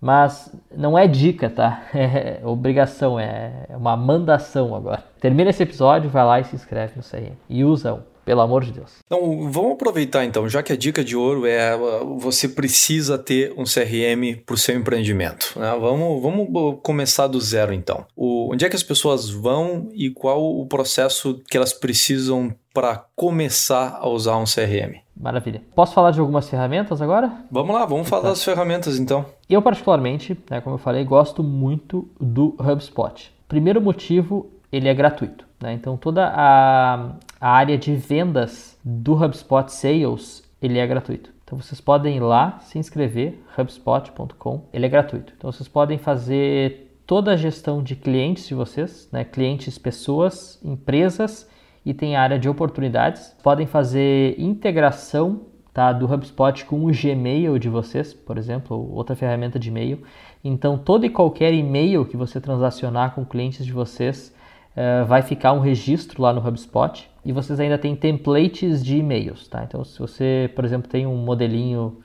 Mas 0.00 0.50
não 0.74 0.98
é 0.98 1.06
dica, 1.06 1.50
tá? 1.50 1.84
É 1.94 2.40
obrigação, 2.44 3.20
é 3.20 3.66
uma 3.70 3.96
mandação 3.96 4.74
agora. 4.74 5.04
Termina 5.20 5.50
esse 5.50 5.62
episódio, 5.62 6.08
vai 6.08 6.24
lá 6.24 6.40
e 6.40 6.44
se 6.44 6.56
inscreve 6.56 6.94
no 6.96 7.02
CRM. 7.02 7.36
E 7.48 7.64
usa 7.64 8.04
pelo 8.24 8.40
amor 8.40 8.64
de 8.64 8.72
Deus. 8.72 8.98
Então, 9.04 9.50
vamos 9.50 9.72
aproveitar 9.72 10.24
então, 10.24 10.48
já 10.48 10.62
que 10.62 10.72
a 10.72 10.76
dica 10.76 11.02
de 11.02 11.16
ouro 11.16 11.46
é 11.46 11.76
você 12.18 12.48
precisa 12.48 13.18
ter 13.18 13.52
um 13.56 13.64
CRM 13.64 14.40
para 14.44 14.54
o 14.54 14.58
seu 14.58 14.76
empreendimento. 14.76 15.52
Né? 15.56 15.70
Vamos, 15.80 16.22
vamos 16.22 16.78
começar 16.82 17.26
do 17.26 17.40
zero 17.40 17.72
então. 17.72 18.06
O, 18.16 18.52
onde 18.52 18.64
é 18.64 18.68
que 18.68 18.76
as 18.76 18.82
pessoas 18.82 19.28
vão 19.28 19.88
e 19.94 20.10
qual 20.10 20.42
o 20.42 20.66
processo 20.66 21.42
que 21.50 21.56
elas 21.56 21.72
precisam 21.72 22.54
para 22.72 23.04
começar 23.16 23.98
a 24.00 24.08
usar 24.08 24.36
um 24.36 24.44
CRM? 24.44 25.00
Maravilha. 25.20 25.62
Posso 25.74 25.92
falar 25.92 26.12
de 26.12 26.18
algumas 26.18 26.48
ferramentas 26.48 27.02
agora? 27.02 27.30
Vamos 27.50 27.74
lá, 27.74 27.84
vamos 27.84 28.08
falar 28.08 28.22
tá. 28.22 28.28
das 28.30 28.42
ferramentas 28.42 28.98
então. 28.98 29.26
Eu, 29.48 29.60
particularmente, 29.60 30.38
né, 30.50 30.60
como 30.62 30.76
eu 30.76 30.78
falei, 30.78 31.04
gosto 31.04 31.42
muito 31.42 32.08
do 32.18 32.56
HubSpot. 32.58 33.30
Primeiro 33.46 33.82
motivo, 33.82 34.50
ele 34.72 34.88
é 34.88 34.94
gratuito. 34.94 35.44
Né? 35.60 35.74
Então, 35.74 35.96
toda 35.96 36.26
a, 36.26 37.12
a 37.38 37.50
área 37.50 37.76
de 37.76 37.94
vendas 37.94 38.78
do 38.82 39.12
HubSpot 39.12 39.70
Sales, 39.70 40.42
ele 40.62 40.78
é 40.78 40.86
gratuito. 40.86 41.30
Então, 41.44 41.60
vocês 41.60 41.80
podem 41.80 42.16
ir 42.16 42.20
lá, 42.20 42.58
se 42.60 42.78
inscrever, 42.78 43.38
hubspot.com, 43.58 44.62
ele 44.72 44.86
é 44.86 44.88
gratuito. 44.88 45.32
Então, 45.36 45.50
vocês 45.50 45.68
podem 45.68 45.98
fazer 45.98 46.96
toda 47.06 47.32
a 47.32 47.36
gestão 47.36 47.82
de 47.82 47.96
clientes 47.96 48.46
de 48.46 48.54
vocês, 48.54 49.08
né? 49.12 49.24
clientes, 49.24 49.76
pessoas, 49.76 50.58
empresas 50.64 51.48
e 51.84 51.94
tem 51.94 52.16
a 52.16 52.22
área 52.22 52.38
de 52.38 52.48
oportunidades. 52.48 53.36
Podem 53.42 53.66
fazer 53.66 54.34
integração 54.38 55.42
tá, 55.72 55.92
do 55.92 56.12
HubSpot 56.12 56.64
com 56.64 56.84
o 56.84 56.90
Gmail 56.90 57.58
de 57.58 57.68
vocês, 57.68 58.12
por 58.12 58.36
exemplo, 58.36 58.92
outra 58.92 59.16
ferramenta 59.16 59.58
de 59.58 59.68
e-mail. 59.68 60.02
Então, 60.42 60.78
todo 60.78 61.04
e 61.04 61.10
qualquer 61.10 61.52
e-mail 61.52 62.04
que 62.04 62.16
você 62.16 62.40
transacionar 62.40 63.14
com 63.14 63.24
clientes 63.24 63.64
de 63.64 63.72
vocês 63.72 64.34
uh, 64.76 65.04
vai 65.06 65.22
ficar 65.22 65.52
um 65.52 65.60
registro 65.60 66.22
lá 66.22 66.32
no 66.32 66.46
HubSpot. 66.46 67.08
E 67.24 67.32
vocês 67.32 67.60
ainda 67.60 67.78
têm 67.78 67.94
templates 67.94 68.84
de 68.84 68.96
e-mails. 68.96 69.46
Tá? 69.48 69.64
Então, 69.64 69.84
se 69.84 69.98
você, 69.98 70.50
por 70.54 70.64
exemplo, 70.64 70.88
tem 70.88 71.06
um 71.06 71.16
modelinho 71.16 71.98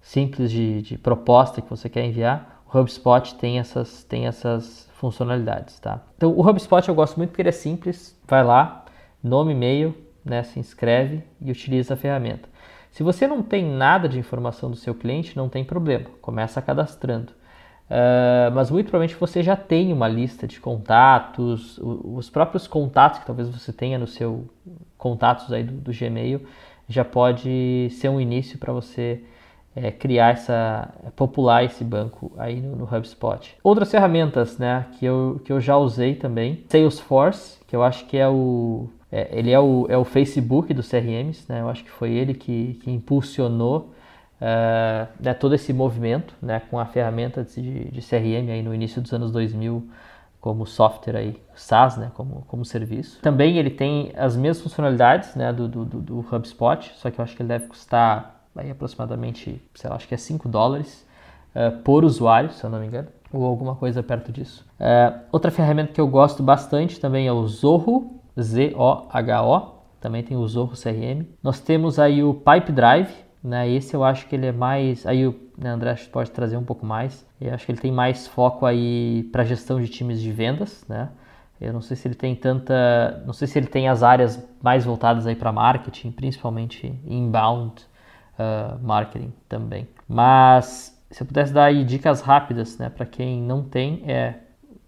simples 0.00 0.50
de, 0.50 0.82
de 0.82 0.98
proposta 0.98 1.60
que 1.60 1.70
você 1.70 1.88
quer 1.88 2.04
enviar, 2.04 2.62
o 2.66 2.78
HubSpot 2.78 3.34
tem 3.36 3.58
essas, 3.58 4.02
tem 4.04 4.26
essas 4.26 4.88
funcionalidades. 4.94 5.78
Tá? 5.78 6.00
Então, 6.16 6.32
o 6.32 6.48
HubSpot 6.48 6.88
eu 6.88 6.94
gosto 6.94 7.16
muito 7.16 7.30
porque 7.30 7.42
ele 7.42 7.50
é 7.50 7.52
simples. 7.52 8.18
Vai 8.26 8.42
lá, 8.42 8.81
nome, 9.22 9.52
e-mail, 9.52 9.94
né, 10.24 10.42
se 10.42 10.58
inscreve 10.58 11.22
e 11.40 11.50
utiliza 11.50 11.94
a 11.94 11.96
ferramenta. 11.96 12.48
Se 12.90 13.02
você 13.02 13.26
não 13.26 13.42
tem 13.42 13.64
nada 13.64 14.08
de 14.08 14.18
informação 14.18 14.70
do 14.70 14.76
seu 14.76 14.94
cliente, 14.94 15.36
não 15.36 15.48
tem 15.48 15.64
problema, 15.64 16.06
começa 16.20 16.60
cadastrando. 16.60 17.32
Uh, 17.90 18.50
mas 18.54 18.70
muito 18.70 18.86
provavelmente 18.86 19.18
você 19.18 19.42
já 19.42 19.56
tem 19.56 19.92
uma 19.92 20.08
lista 20.08 20.46
de 20.46 20.58
contatos, 20.60 21.78
os 21.82 22.30
próprios 22.30 22.66
contatos 22.66 23.18
que 23.18 23.26
talvez 23.26 23.48
você 23.48 23.72
tenha 23.72 23.98
no 23.98 24.06
seu 24.06 24.48
contatos 24.96 25.52
aí 25.52 25.62
do, 25.62 25.72
do 25.74 25.92
Gmail 25.92 26.40
já 26.88 27.04
pode 27.04 27.88
ser 27.90 28.08
um 28.08 28.20
início 28.20 28.58
para 28.58 28.72
você 28.72 29.22
é, 29.74 29.90
criar 29.90 30.32
essa, 30.32 30.92
popular 31.16 31.64
esse 31.64 31.82
banco 31.82 32.32
aí 32.36 32.60
no, 32.60 32.76
no, 32.76 32.84
HubSpot. 32.84 33.56
Outras 33.62 33.90
ferramentas, 33.90 34.58
né, 34.58 34.86
que 34.98 35.04
eu, 35.04 35.40
que 35.44 35.52
eu 35.52 35.60
já 35.60 35.76
usei 35.76 36.14
também, 36.14 36.64
Salesforce, 36.68 37.58
que 37.66 37.74
eu 37.74 37.82
acho 37.82 38.06
que 38.06 38.16
é 38.16 38.28
o 38.28 38.88
é, 39.12 39.28
ele 39.30 39.50
é 39.50 39.60
o, 39.60 39.86
é 39.90 39.96
o 39.96 40.04
Facebook 40.04 40.72
dos 40.72 40.88
CRMs, 40.88 41.44
né? 41.46 41.60
Eu 41.60 41.68
acho 41.68 41.84
que 41.84 41.90
foi 41.90 42.10
ele 42.12 42.32
que, 42.32 42.80
que 42.82 42.90
impulsionou 42.90 43.92
uh, 44.40 45.06
né, 45.20 45.34
todo 45.34 45.54
esse 45.54 45.70
movimento, 45.72 46.34
né? 46.40 46.62
Com 46.70 46.78
a 46.78 46.86
ferramenta 46.86 47.44
de, 47.44 47.84
de 47.90 48.00
CRM 48.00 48.50
aí 48.50 48.62
no 48.62 48.74
início 48.74 49.02
dos 49.02 49.12
anos 49.12 49.30
2000 49.30 49.86
como 50.40 50.66
software 50.66 51.16
aí, 51.16 51.40
SaaS, 51.54 51.96
né, 51.96 52.10
como, 52.14 52.44
como 52.48 52.64
serviço. 52.64 53.20
Também 53.22 53.58
ele 53.58 53.70
tem 53.70 54.10
as 54.16 54.36
mesmas 54.36 54.60
funcionalidades, 54.60 55.36
né, 55.36 55.52
do, 55.52 55.68
do, 55.68 55.84
do 55.84 56.18
HubSpot, 56.18 56.90
só 56.96 57.12
que 57.12 57.20
eu 57.20 57.22
acho 57.22 57.36
que 57.36 57.42
ele 57.42 57.48
deve 57.48 57.68
custar 57.68 58.42
aí 58.56 58.68
aproximadamente, 58.68 59.62
sei 59.72 59.88
lá, 59.88 59.94
acho 59.94 60.08
que 60.08 60.14
é 60.14 60.18
5 60.18 60.48
dólares 60.48 61.06
uh, 61.54 61.78
por 61.82 62.04
usuário, 62.04 62.50
se 62.50 62.64
eu 62.64 62.68
não 62.68 62.80
me 62.80 62.88
engano, 62.88 63.06
ou 63.32 63.44
alguma 63.44 63.76
coisa 63.76 64.02
perto 64.02 64.32
disso. 64.32 64.66
Uh, 64.80 65.20
outra 65.30 65.52
ferramenta 65.52 65.92
que 65.92 66.00
eu 66.00 66.08
gosto 66.08 66.42
bastante 66.42 66.98
também 66.98 67.28
é 67.28 67.32
o 67.32 67.46
Zorro, 67.46 68.20
Z-O-H-O, 68.40 69.82
também 70.00 70.22
tem 70.22 70.36
o 70.36 70.46
Zorro 70.46 70.74
CRM. 70.74 71.26
Nós 71.42 71.60
temos 71.60 71.98
aí 71.98 72.22
o 72.22 72.34
Pipe 72.34 72.72
Drive, 72.72 73.12
né? 73.42 73.68
Esse 73.68 73.94
eu 73.94 74.02
acho 74.02 74.26
que 74.26 74.34
ele 74.34 74.46
é 74.46 74.52
mais, 74.52 75.06
aí 75.06 75.26
o 75.26 75.38
né, 75.56 75.70
André 75.70 75.94
pode 76.10 76.30
trazer 76.30 76.56
um 76.56 76.64
pouco 76.64 76.84
mais. 76.84 77.26
Eu 77.40 77.54
acho 77.54 77.64
que 77.64 77.72
ele 77.72 77.80
tem 77.80 77.92
mais 77.92 78.26
foco 78.26 78.66
aí 78.66 79.28
para 79.32 79.44
gestão 79.44 79.80
de 79.80 79.88
times 79.88 80.20
de 80.20 80.32
vendas, 80.32 80.84
né? 80.88 81.10
Eu 81.60 81.72
não 81.72 81.80
sei 81.80 81.96
se 81.96 82.08
ele 82.08 82.16
tem 82.16 82.34
tanta, 82.34 83.22
não 83.24 83.32
sei 83.32 83.46
se 83.46 83.56
ele 83.56 83.68
tem 83.68 83.88
as 83.88 84.02
áreas 84.02 84.44
mais 84.60 84.84
voltadas 84.84 85.26
aí 85.28 85.36
para 85.36 85.52
marketing, 85.52 86.10
principalmente 86.10 86.92
inbound 87.06 87.84
uh, 88.36 88.84
marketing 88.84 89.32
também. 89.48 89.86
Mas 90.08 91.00
se 91.08 91.22
eu 91.22 91.26
pudesse 91.26 91.52
dar 91.52 91.66
aí 91.66 91.84
dicas 91.84 92.20
rápidas, 92.20 92.76
né, 92.78 92.90
para 92.90 93.06
quem 93.06 93.40
não 93.40 93.62
tem, 93.62 94.02
é 94.10 94.40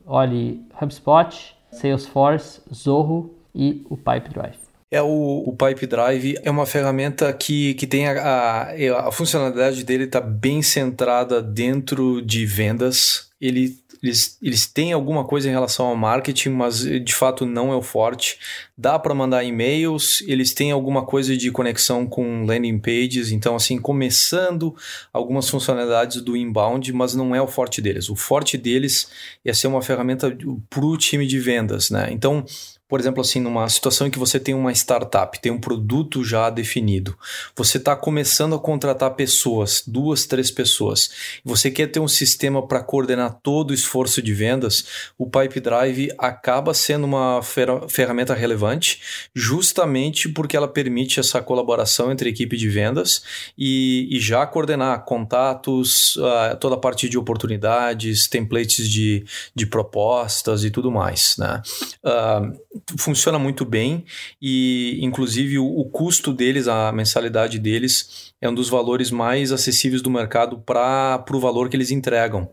olhe 0.04 0.66
HubSpot, 0.80 1.54
Salesforce, 1.74 2.60
Zorro 2.72 3.34
e 3.54 3.84
o 3.88 3.96
Pipe 3.96 4.30
Drive. 4.30 4.64
É 4.90 5.02
o, 5.02 5.42
o 5.46 5.56
Pipe 5.56 5.87
Drive 5.87 6.38
é 6.42 6.50
uma 6.50 6.66
ferramenta 6.66 7.32
que, 7.32 7.74
que 7.74 7.87
tem 7.87 8.06
a, 8.06 8.12
a, 8.22 9.08
a 9.08 9.12
funcionalidade 9.12 9.82
dele 9.82 10.04
está 10.04 10.20
bem 10.20 10.62
centrada 10.62 11.42
dentro 11.42 12.22
de 12.22 12.46
vendas. 12.46 13.30
Ele 13.40 13.76
eles, 14.05 14.37
eles 14.43 14.67
têm 14.67 14.93
alguma 14.93 15.25
coisa 15.25 15.49
em 15.49 15.51
relação 15.51 15.87
ao 15.87 15.97
marketing, 15.97 16.51
mas 16.51 16.81
de 16.81 17.14
fato 17.14 17.47
não 17.47 17.73
é 17.73 17.77
o 17.77 17.81
forte. 17.81 18.38
Dá 18.77 18.99
para 18.99 19.14
mandar 19.14 19.45
e-mails, 19.45 20.23
eles 20.27 20.53
têm 20.53 20.71
alguma 20.71 21.07
coisa 21.07 21.35
de 21.35 21.51
conexão 21.51 22.07
com 22.07 22.45
landing 22.45 22.79
pages, 22.79 23.33
então 23.33 23.57
assim, 23.57 23.79
começando 23.79 24.77
algumas 25.11 25.49
funcionalidades 25.49 26.21
do 26.21 26.37
inbound, 26.37 26.93
mas 26.93 27.14
não 27.14 27.35
é 27.35 27.40
o 27.40 27.49
forte 27.49 27.81
deles. 27.81 28.11
O 28.11 28.14
forte 28.14 28.59
deles 28.59 29.09
é 29.43 29.55
ser 29.55 29.69
uma 29.69 29.81
ferramenta 29.81 30.37
para 30.69 30.85
o 30.85 30.99
time 30.99 31.27
de 31.27 31.38
vendas, 31.40 31.88
né? 31.88 32.09
Então, 32.11 32.45
por 32.88 33.01
exemplo, 33.01 33.20
assim, 33.20 33.40
numa 33.40 33.68
situação 33.68 34.07
em 34.07 34.11
que 34.11 34.18
você 34.18 34.38
tem 34.38 34.55
uma 34.55 34.73
startup, 34.73 35.40
tem 35.40 35.51
um 35.51 35.59
produto 35.59 36.25
já 36.25 36.51
definido, 36.51 37.16
você 37.57 37.79
está 37.79 37.97
começando 37.97 38.55
a 38.55 38.59
contratar 38.59 39.14
pessoas, 39.14 39.83
duas, 39.87 40.27
três 40.27 40.51
pessoas, 40.51 41.11
você 41.44 41.70
quer 41.70 41.87
ter 41.87 42.01
um 42.01 42.09
sistema 42.09 42.66
para 42.66 42.83
coordenar 42.83 43.38
todo 43.42 43.70
o 43.70 43.75
esforço 43.75 44.20
de 44.20 44.35
vendas, 44.35 45.12
o 45.18 45.29
Pipe 45.29 45.61
Drive 45.61 46.11
acaba 46.18 46.75
sendo 46.75 47.05
uma 47.05 47.40
ferramenta 47.88 48.35
relevante, 48.35 49.01
justamente 49.35 50.29
porque 50.29 50.57
ela 50.57 50.68
permite 50.68 51.18
essa 51.18 51.40
colaboração 51.40 52.12
entre 52.12 52.29
a 52.29 52.33
equipe 52.33 52.57
de 52.57 52.68
vendas 52.68 53.23
e, 53.57 54.09
e 54.11 54.20
já 54.20 54.47
coordenar 54.47 55.05
contatos, 55.05 56.16
uh, 56.16 56.57
toda 56.61 56.75
a 56.75 56.79
parte 56.79 57.09
de 57.09 57.16
oportunidades, 57.16 58.29
templates 58.29 58.88
de, 58.88 59.25
de 59.55 59.66
propostas 59.66 60.64
e 60.64 60.70
tudo 60.70 60.90
mais. 60.90 61.37
Né? 61.38 61.62
Uh, 62.05 62.73
funciona 62.98 63.38
muito 63.38 63.64
bem 63.64 64.04
e, 64.40 64.98
inclusive, 65.02 65.58
o, 65.58 65.66
o, 65.66 65.84
custo 65.84 66.32
deles, 66.32 66.68
a 66.68 66.92
mensalidade 66.92 67.58
deles, 67.58 68.34
é 68.46 68.50
um 68.50 68.54
dos 68.54 68.68
valores 68.68 69.11
mais 69.11 69.52
acessíveis 69.52 70.02
do 70.02 70.11
mercado 70.11 70.59
para 70.59 71.24
o 71.33 71.40
valor 71.40 71.68
que 71.68 71.76
eles 71.76 71.90
entregam. 71.90 72.50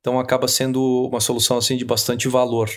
Então, 0.00 0.20
acaba 0.20 0.46
sendo 0.46 1.08
uma 1.10 1.20
solução 1.20 1.56
assim 1.56 1.76
de 1.76 1.84
bastante 1.84 2.28
valor. 2.28 2.70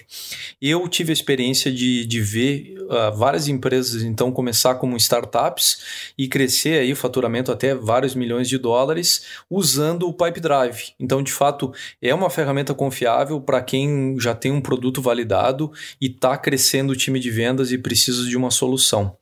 Eu 0.61 0.87
tive 0.87 1.11
a 1.11 1.13
experiência 1.13 1.71
de, 1.71 2.05
de 2.05 2.21
ver 2.21 2.77
uh, 2.83 3.15
várias 3.15 3.47
empresas 3.47 4.01
então 4.01 4.31
começar 4.31 4.75
como 4.75 4.95
startups 4.97 6.13
e 6.17 6.27
crescer 6.27 6.79
aí 6.79 6.91
o 6.91 6.95
faturamento 6.95 7.51
até 7.51 7.75
vários 7.75 8.15
milhões 8.15 8.47
de 8.47 8.57
dólares 8.57 9.23
usando 9.49 10.07
o 10.07 10.13
Pipe 10.13 10.39
Drive. 10.39 10.93
Então, 10.99 11.21
de 11.21 11.31
fato, 11.31 11.73
é 12.01 12.13
uma 12.13 12.29
ferramenta 12.29 12.73
confiável 12.73 13.39
para 13.41 13.61
quem 13.61 14.17
já 14.19 14.33
tem 14.33 14.51
um 14.51 14.61
produto 14.61 15.01
validado 15.01 15.71
e 16.01 16.07
está 16.07 16.37
crescendo 16.37 16.91
o 16.93 16.95
time 16.95 17.19
de 17.19 17.29
vendas 17.29 17.71
e 17.71 17.77
precisa 17.77 18.25
de 18.25 18.35
uma 18.35 18.51
solução. 18.51 19.15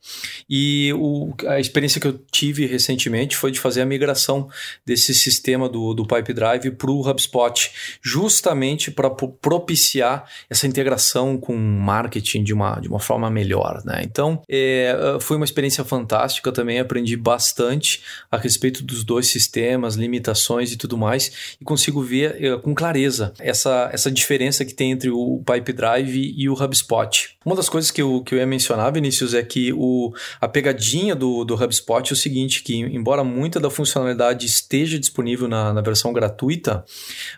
E 0.48 0.92
o, 0.94 1.34
a 1.46 1.60
experiência 1.60 2.00
que 2.00 2.06
eu 2.06 2.18
tive 2.30 2.66
recentemente 2.66 3.35
foi 3.36 3.50
de 3.50 3.60
fazer 3.60 3.82
a 3.82 3.86
migração 3.86 4.48
desse 4.84 5.14
sistema 5.14 5.68
do, 5.68 5.94
do 5.94 6.06
Pipe 6.06 6.32
Drive 6.32 6.70
para 6.72 6.90
o 6.90 7.08
HubSpot, 7.08 7.70
justamente 8.02 8.90
para 8.90 9.10
propiciar 9.10 10.28
essa 10.48 10.66
integração 10.66 11.38
com 11.38 11.56
marketing 11.56 12.42
de 12.42 12.52
uma, 12.52 12.78
de 12.80 12.88
uma 12.88 13.00
forma 13.00 13.30
melhor. 13.30 13.82
Né? 13.84 14.00
Então, 14.02 14.42
é, 14.48 15.18
foi 15.20 15.36
uma 15.36 15.44
experiência 15.44 15.84
fantástica 15.84 16.52
também, 16.52 16.78
aprendi 16.78 17.16
bastante 17.16 18.02
a 18.30 18.36
respeito 18.36 18.82
dos 18.82 19.04
dois 19.04 19.26
sistemas, 19.28 19.94
limitações 19.94 20.72
e 20.72 20.76
tudo 20.76 20.96
mais, 20.96 21.56
e 21.60 21.64
consigo 21.64 22.02
ver 22.02 22.42
é, 22.42 22.56
com 22.58 22.74
clareza 22.74 23.32
essa, 23.38 23.90
essa 23.92 24.10
diferença 24.10 24.64
que 24.64 24.74
tem 24.74 24.92
entre 24.92 25.10
o 25.10 25.42
Pipe 25.44 25.72
Drive 25.72 26.34
e 26.36 26.48
o 26.48 26.54
HubSpot. 26.54 27.35
Uma 27.46 27.54
das 27.54 27.68
coisas 27.68 27.92
que 27.92 28.02
eu, 28.02 28.24
que 28.24 28.34
eu 28.34 28.38
ia 28.40 28.46
mencionar, 28.46 28.92
Vinícius, 28.92 29.32
é 29.32 29.40
que 29.40 29.72
o, 29.72 30.12
a 30.40 30.48
pegadinha 30.48 31.14
do, 31.14 31.44
do 31.44 31.54
HubSpot 31.54 32.10
é 32.10 32.12
o 32.12 32.16
seguinte, 32.16 32.60
que 32.60 32.74
embora 32.74 33.22
muita 33.22 33.60
da 33.60 33.70
funcionalidade 33.70 34.44
esteja 34.44 34.98
disponível 34.98 35.46
na, 35.46 35.72
na 35.72 35.80
versão 35.80 36.12
gratuita, 36.12 36.84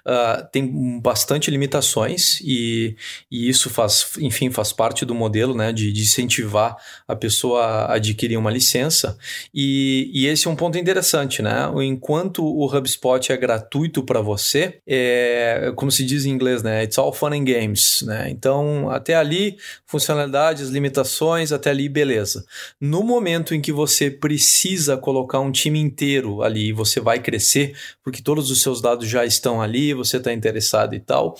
uh, 0.06 0.48
tem 0.50 0.98
bastante 0.98 1.50
limitações 1.50 2.40
e, 2.40 2.96
e 3.30 3.50
isso 3.50 3.68
faz, 3.68 4.12
enfim, 4.18 4.50
faz 4.50 4.72
parte 4.72 5.04
do 5.04 5.14
modelo 5.14 5.54
né, 5.54 5.74
de, 5.74 5.92
de 5.92 6.00
incentivar 6.00 6.76
a 7.06 7.14
pessoa 7.14 7.62
a 7.62 7.96
adquirir 7.96 8.38
uma 8.38 8.50
licença. 8.50 9.18
E, 9.52 10.10
e 10.14 10.26
esse 10.26 10.46
é 10.46 10.50
um 10.50 10.56
ponto 10.56 10.78
interessante, 10.78 11.42
né? 11.42 11.70
Enquanto 11.82 12.42
o 12.42 12.64
HubSpot 12.64 13.30
é 13.30 13.36
gratuito 13.36 14.02
para 14.02 14.22
você, 14.22 14.78
é 14.86 15.70
como 15.76 15.90
se 15.90 16.02
diz 16.02 16.24
em 16.24 16.30
inglês, 16.30 16.62
né? 16.62 16.84
It's 16.84 16.96
all 16.96 17.12
fun 17.12 17.34
and 17.34 17.44
games, 17.44 18.02
né? 18.06 18.30
Então, 18.30 18.88
até 18.88 19.14
ali, 19.14 19.58
funcionalidades, 19.98 20.68
limitações, 20.68 21.52
até 21.52 21.70
ali, 21.70 21.88
beleza. 21.88 22.46
No 22.80 23.02
momento 23.02 23.54
em 23.54 23.60
que 23.60 23.72
você 23.72 24.10
precisa 24.10 24.96
colocar 24.96 25.40
um 25.40 25.50
time 25.50 25.80
inteiro 25.80 26.42
ali, 26.42 26.72
você 26.72 27.00
vai 27.00 27.18
crescer, 27.18 27.76
porque 28.02 28.22
todos 28.22 28.50
os 28.50 28.62
seus 28.62 28.80
dados 28.80 29.08
já 29.08 29.24
estão 29.24 29.60
ali, 29.60 29.92
você 29.92 30.18
está 30.18 30.32
interessado 30.32 30.94
e 30.94 31.00
tal, 31.00 31.36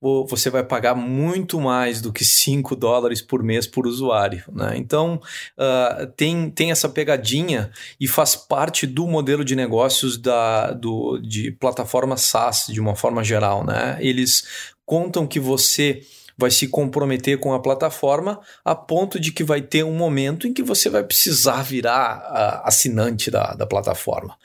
você 0.00 0.48
vai 0.48 0.62
pagar 0.62 0.94
muito 0.94 1.60
mais 1.60 2.00
do 2.00 2.12
que 2.12 2.24
5 2.24 2.74
dólares 2.76 3.20
por 3.20 3.42
mês 3.42 3.66
por 3.66 3.86
usuário. 3.86 4.42
Né? 4.52 4.74
Então, 4.76 5.20
uh, 5.58 6.06
tem, 6.16 6.50
tem 6.50 6.70
essa 6.70 6.88
pegadinha 6.88 7.70
e 8.00 8.06
faz 8.06 8.34
parte 8.36 8.86
do 8.86 9.06
modelo 9.06 9.44
de 9.44 9.54
negócios 9.54 10.16
da, 10.16 10.72
do, 10.72 11.18
de 11.18 11.50
plataforma 11.50 12.16
SaaS, 12.16 12.66
de 12.68 12.80
uma 12.80 12.94
forma 12.94 13.22
geral. 13.22 13.64
Né? 13.64 13.98
Eles 14.00 14.44
contam 14.86 15.26
que 15.26 15.40
você 15.40 16.00
vai 16.38 16.50
se 16.52 16.68
comprometer 16.68 17.38
com 17.38 17.52
a 17.52 17.60
plataforma 17.60 18.40
a 18.64 18.74
ponto 18.74 19.18
de 19.18 19.32
que 19.32 19.42
vai 19.42 19.60
ter 19.60 19.82
um 19.82 19.92
momento 19.92 20.46
em 20.46 20.52
que 20.54 20.62
você 20.62 20.88
vai 20.88 21.02
precisar 21.02 21.62
virar 21.62 22.18
uh, 22.18 22.66
assinante 22.66 23.28
da, 23.28 23.54
da 23.54 23.66
plataforma. 23.66 24.36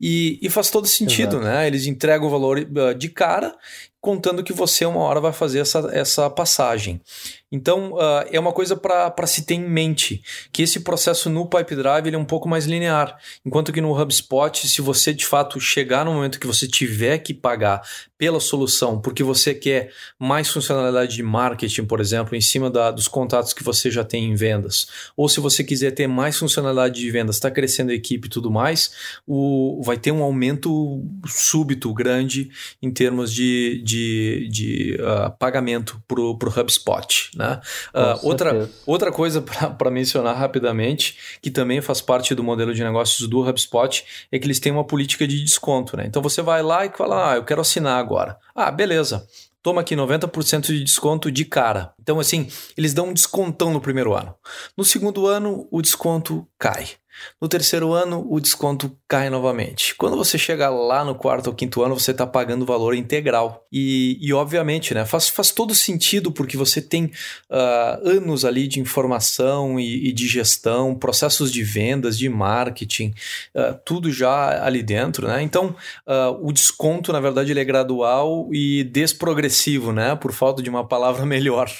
E, 0.00 0.38
e 0.40 0.48
faz 0.48 0.70
todo 0.70 0.86
sentido, 0.86 1.36
Exato. 1.36 1.44
né? 1.44 1.66
Eles 1.66 1.86
entregam 1.86 2.26
o 2.26 2.30
valor 2.30 2.58
uh, 2.58 2.94
de 2.94 3.10
cara 3.10 3.54
contando 4.00 4.42
que 4.42 4.52
você 4.52 4.84
uma 4.84 5.00
hora 5.00 5.20
vai 5.20 5.32
fazer 5.32 5.60
essa, 5.60 5.88
essa 5.92 6.28
passagem. 6.28 7.00
Então, 7.52 7.92
uh, 7.92 8.24
é 8.30 8.40
uma 8.40 8.52
coisa 8.52 8.74
para 8.74 9.26
se 9.26 9.44
ter 9.44 9.54
em 9.54 9.68
mente, 9.68 10.22
que 10.50 10.62
esse 10.62 10.80
processo 10.80 11.28
no 11.28 11.46
Pipe 11.46 11.76
Drive 11.76 12.06
ele 12.06 12.16
é 12.16 12.18
um 12.18 12.24
pouco 12.24 12.48
mais 12.48 12.64
linear, 12.64 13.18
enquanto 13.44 13.70
que 13.70 13.80
no 13.82 13.92
HubSpot, 13.92 14.66
se 14.66 14.80
você 14.80 15.12
de 15.12 15.26
fato 15.26 15.60
chegar 15.60 16.06
no 16.06 16.14
momento 16.14 16.40
que 16.40 16.46
você 16.46 16.66
tiver 16.66 17.18
que 17.18 17.34
pagar 17.34 17.82
pela 18.16 18.40
solução, 18.40 19.00
porque 19.00 19.22
você 19.22 19.52
quer 19.52 19.92
mais 20.18 20.48
funcionalidade 20.48 21.14
de 21.16 21.22
marketing, 21.22 21.84
por 21.84 22.00
exemplo, 22.00 22.36
em 22.36 22.40
cima 22.40 22.70
da, 22.70 22.90
dos 22.90 23.08
contatos 23.08 23.52
que 23.52 23.62
você 23.62 23.90
já 23.90 24.04
tem 24.04 24.30
em 24.30 24.34
vendas, 24.34 24.86
ou 25.16 25.28
se 25.28 25.40
você 25.40 25.62
quiser 25.62 25.90
ter 25.90 26.06
mais 26.06 26.38
funcionalidade 26.38 27.00
de 27.00 27.10
vendas, 27.10 27.36
está 27.36 27.50
crescendo 27.50 27.90
a 27.90 27.94
equipe 27.94 28.28
e 28.28 28.30
tudo 28.30 28.50
mais, 28.50 28.92
o, 29.26 29.82
vai 29.84 29.98
ter 29.98 30.12
um 30.12 30.22
aumento 30.22 31.04
súbito, 31.26 31.92
grande, 31.92 32.48
em 32.80 32.90
termos 32.90 33.32
de, 33.32 33.82
de, 33.84 34.48
de 34.48 34.98
uh, 35.00 35.36
pagamento 35.36 36.02
para 36.08 36.20
o 36.20 36.32
HubSpot. 36.32 37.30
Né? 37.42 37.60
Uh, 37.94 38.26
outra, 38.26 38.70
outra 38.86 39.12
coisa 39.12 39.42
para 39.76 39.90
mencionar 39.90 40.36
rapidamente, 40.36 41.38
que 41.42 41.50
também 41.50 41.80
faz 41.80 42.00
parte 42.00 42.34
do 42.34 42.44
modelo 42.44 42.72
de 42.72 42.82
negócios 42.82 43.28
do 43.28 43.46
HubSpot, 43.48 44.04
é 44.30 44.38
que 44.38 44.46
eles 44.46 44.60
têm 44.60 44.72
uma 44.72 44.84
política 44.84 45.26
de 45.26 45.42
desconto. 45.42 45.96
Né? 45.96 46.04
Então 46.06 46.22
você 46.22 46.40
vai 46.40 46.62
lá 46.62 46.86
e 46.86 46.90
fala: 46.90 47.32
Ah, 47.32 47.36
eu 47.36 47.44
quero 47.44 47.60
assinar 47.60 47.98
agora. 47.98 48.38
Ah, 48.54 48.70
beleza 48.70 49.26
toma 49.62 49.80
aqui 49.80 49.94
90% 49.94 50.66
de 50.66 50.82
desconto 50.82 51.30
de 51.30 51.44
cara. 51.44 51.94
Então, 52.00 52.18
assim, 52.18 52.48
eles 52.76 52.92
dão 52.92 53.10
um 53.10 53.14
descontão 53.14 53.72
no 53.72 53.80
primeiro 53.80 54.12
ano. 54.12 54.34
No 54.76 54.84
segundo 54.84 55.26
ano, 55.28 55.68
o 55.70 55.80
desconto 55.80 56.46
cai. 56.58 56.88
No 57.40 57.48
terceiro 57.48 57.92
ano, 57.92 58.26
o 58.30 58.40
desconto 58.40 58.96
cai 59.08 59.28
novamente. 59.28 59.94
Quando 59.96 60.16
você 60.16 60.38
chega 60.38 60.68
lá 60.68 61.04
no 61.04 61.14
quarto 61.14 61.48
ou 61.48 61.54
quinto 61.54 61.82
ano, 61.82 61.98
você 61.98 62.12
está 62.12 62.26
pagando 62.26 62.62
o 62.62 62.66
valor 62.66 62.94
integral. 62.94 63.66
E, 63.70 64.18
e 64.20 64.32
obviamente, 64.32 64.94
né, 64.94 65.04
faz, 65.04 65.28
faz 65.28 65.50
todo 65.50 65.74
sentido 65.74 66.30
porque 66.32 66.56
você 66.56 66.80
tem 66.80 67.06
uh, 67.50 68.08
anos 68.08 68.44
ali 68.44 68.66
de 68.66 68.80
informação 68.80 69.78
e, 69.78 70.08
e, 70.08 70.12
de 70.12 70.26
gestão, 70.26 70.94
processos 70.94 71.52
de 71.52 71.62
vendas, 71.62 72.18
de 72.18 72.28
marketing, 72.28 73.14
uh, 73.54 73.78
tudo 73.84 74.12
já 74.12 74.64
ali 74.64 74.82
dentro. 74.82 75.26
Né? 75.26 75.42
Então, 75.42 75.74
uh, 76.06 76.46
o 76.46 76.52
desconto, 76.52 77.12
na 77.12 77.20
verdade, 77.20 77.52
ele 77.52 77.60
é 77.60 77.64
gradual 77.64 78.48
e 78.52 78.84
desprogressivo, 78.84 79.92
né? 79.92 80.14
por 80.16 80.32
falta 80.32 80.62
de 80.62 80.70
uma 80.70 80.86
palavra 80.86 81.24
melhor. 81.26 81.70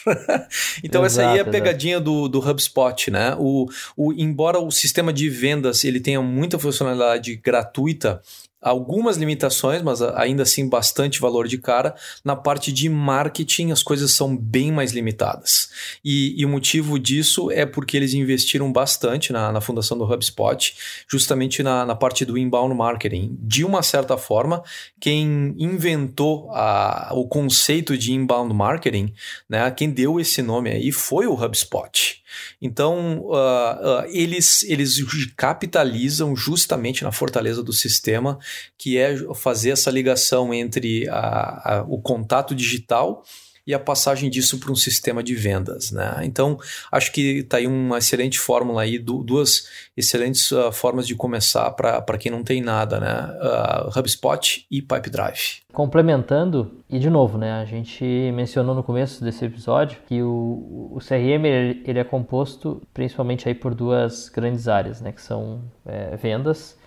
então, 0.82 1.04
exato, 1.04 1.28
essa 1.28 1.30
aí 1.30 1.38
é 1.38 1.40
a 1.40 1.44
pegadinha 1.44 2.00
do, 2.00 2.28
do 2.28 2.38
HubSpot. 2.38 3.10
Né? 3.10 3.34
O, 3.38 3.66
o, 3.96 4.12
embora 4.12 4.58
o 4.58 4.70
sistema 4.70 5.12
de 5.12 5.28
vendas 5.32 5.84
ele 5.84 5.98
tenha 5.98 6.22
muita 6.22 6.58
funcionalidade 6.58 7.34
gratuita 7.36 8.20
algumas 8.62 9.16
limitações, 9.16 9.82
mas 9.82 10.00
ainda 10.00 10.44
assim 10.44 10.68
bastante 10.68 11.20
valor 11.20 11.48
de 11.48 11.58
cara. 11.58 11.94
Na 12.24 12.36
parte 12.36 12.72
de 12.72 12.88
marketing, 12.88 13.72
as 13.72 13.82
coisas 13.82 14.12
são 14.12 14.36
bem 14.36 14.70
mais 14.70 14.92
limitadas. 14.92 15.68
E, 16.04 16.40
e 16.40 16.46
o 16.46 16.48
motivo 16.48 16.98
disso 16.98 17.50
é 17.50 17.66
porque 17.66 17.96
eles 17.96 18.14
investiram 18.14 18.72
bastante 18.72 19.32
na, 19.32 19.50
na 19.50 19.60
fundação 19.60 19.98
do 19.98 20.04
HubSpot, 20.04 20.76
justamente 21.08 21.62
na, 21.62 21.84
na 21.84 21.96
parte 21.96 22.24
do 22.24 22.38
inbound 22.38 22.74
marketing. 22.74 23.36
De 23.40 23.64
uma 23.64 23.82
certa 23.82 24.16
forma, 24.16 24.62
quem 25.00 25.54
inventou 25.58 26.48
a, 26.52 27.10
o 27.12 27.26
conceito 27.26 27.98
de 27.98 28.12
inbound 28.12 28.54
marketing, 28.54 29.12
né, 29.48 29.68
quem 29.72 29.90
deu 29.90 30.20
esse 30.20 30.40
nome 30.40 30.70
aí 30.70 30.92
foi 30.92 31.26
o 31.26 31.34
HubSpot. 31.34 32.21
Então, 32.60 33.20
uh, 33.20 33.32
uh, 33.32 34.04
eles, 34.08 34.62
eles 34.64 35.02
capitalizam 35.36 36.34
justamente 36.36 37.04
na 37.04 37.12
fortaleza 37.12 37.62
do 37.62 37.72
sistema, 37.72 38.38
que 38.76 38.98
é 38.98 39.16
fazer 39.34 39.70
essa 39.70 39.90
ligação 39.90 40.52
entre 40.52 41.08
a, 41.08 41.78
a, 41.78 41.84
o 41.88 42.00
contato 42.00 42.54
digital 42.54 43.24
e 43.66 43.72
a 43.74 43.78
passagem 43.78 44.28
disso 44.28 44.58
para 44.58 44.72
um 44.72 44.76
sistema 44.76 45.22
de 45.22 45.34
vendas. 45.34 45.92
Né? 45.92 46.20
Então, 46.22 46.58
acho 46.90 47.12
que 47.12 47.38
está 47.38 47.58
aí 47.58 47.66
uma 47.66 47.98
excelente 47.98 48.38
fórmula 48.38 48.82
aí, 48.82 48.98
duas 48.98 49.68
excelentes 49.96 50.50
uh, 50.52 50.72
formas 50.72 51.06
de 51.06 51.14
começar 51.14 51.70
para 51.72 52.18
quem 52.18 52.30
não 52.30 52.42
tem 52.42 52.60
nada, 52.60 52.98
né? 52.98 53.30
Uh, 53.40 53.98
HubSpot 53.98 54.66
e 54.70 54.82
Pipedrive. 54.82 55.62
Complementando, 55.72 56.82
e 56.88 56.98
de 56.98 57.08
novo, 57.08 57.38
né, 57.38 57.52
a 57.52 57.64
gente 57.64 58.04
mencionou 58.34 58.74
no 58.74 58.82
começo 58.82 59.24
desse 59.24 59.44
episódio 59.44 59.98
que 60.06 60.22
o, 60.22 60.90
o 60.92 60.98
CRM 60.98 61.46
ele, 61.46 61.82
ele 61.86 61.98
é 61.98 62.04
composto 62.04 62.82
principalmente 62.92 63.48
aí 63.48 63.54
por 63.54 63.74
duas 63.74 64.28
grandes 64.28 64.68
áreas, 64.68 65.00
né, 65.00 65.12
que 65.12 65.22
são 65.22 65.62
é, 65.86 66.16
vendas 66.16 66.78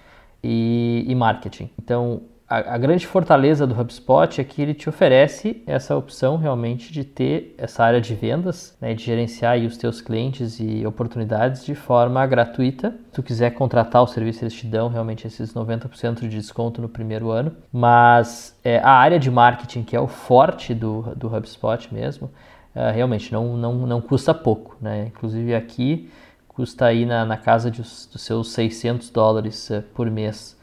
e, 0.44 1.04
e 1.08 1.16
marketing. 1.16 1.72
Então, 1.82 2.22
a, 2.48 2.76
a, 2.76 2.78
grande 2.78 3.08
fortaleza 3.08 3.66
do 3.66 3.80
HubSpot 3.80 4.40
é 4.40 4.44
que 4.44 4.62
ele 4.62 4.74
te 4.76 4.88
oferece 4.88 5.64
essa 5.66 5.96
opção 5.96 6.38
realmente 6.38 6.94
de 6.94 7.04
ter 7.04 7.56
essa 7.58 7.84
área 7.84 8.00
de 8.00 8.14
vendas, 8.14 8.78
né, 8.80 8.94
de 8.94 9.04
gerenciar 9.04 9.58
os 9.60 9.78
teus 9.78 10.00
clientes 10.00 10.60
e 10.60 10.86
oportunidades 10.86 11.66
de 11.66 11.74
forma 11.74 12.26
gratuita. 12.28 12.92
Se 13.08 13.14
tu 13.14 13.24
quiser 13.24 13.52
contratar 13.52 14.04
o 14.04 14.08
serviço, 14.08 14.44
eles 14.44 14.54
te 14.54 14.68
dão 14.68 14.90
realmente 14.90 15.26
esses 15.26 15.54
90% 15.54 16.20
de 16.20 16.30
desconto 16.30 16.82
no 16.82 16.90
primeiro 16.90 17.32
ano. 17.32 17.52
Mas 17.74 18.56
é, 18.64 18.78
a 18.78 18.92
área 18.92 19.18
de 19.18 19.32
marketing, 19.32 19.84
que 19.84 19.96
é 19.96 20.00
o 20.00 20.08
forte 20.08 20.74
do, 20.74 21.02
do 21.16 21.36
HubSpot 21.36 21.92
mesmo, 21.92 22.30
é, 22.76 22.92
realmente 22.92 23.34
não, 23.34 23.58
não, 23.58 23.74
não 23.88 24.02
custa 24.02 24.36
pouco. 24.36 24.78
Né? 24.80 25.08
Inclusive 25.08 25.56
aqui 25.56 26.12
custa 26.48 26.86
aí 26.86 27.06
na, 27.06 27.26
na 27.26 27.36
casa 27.36 27.70
de, 27.70 27.82
dos 27.82 28.22
seus 28.22 28.54
600 28.54 29.10
dólares 29.10 29.70
é, 29.72 29.82
por 29.82 30.10
mês 30.10 30.55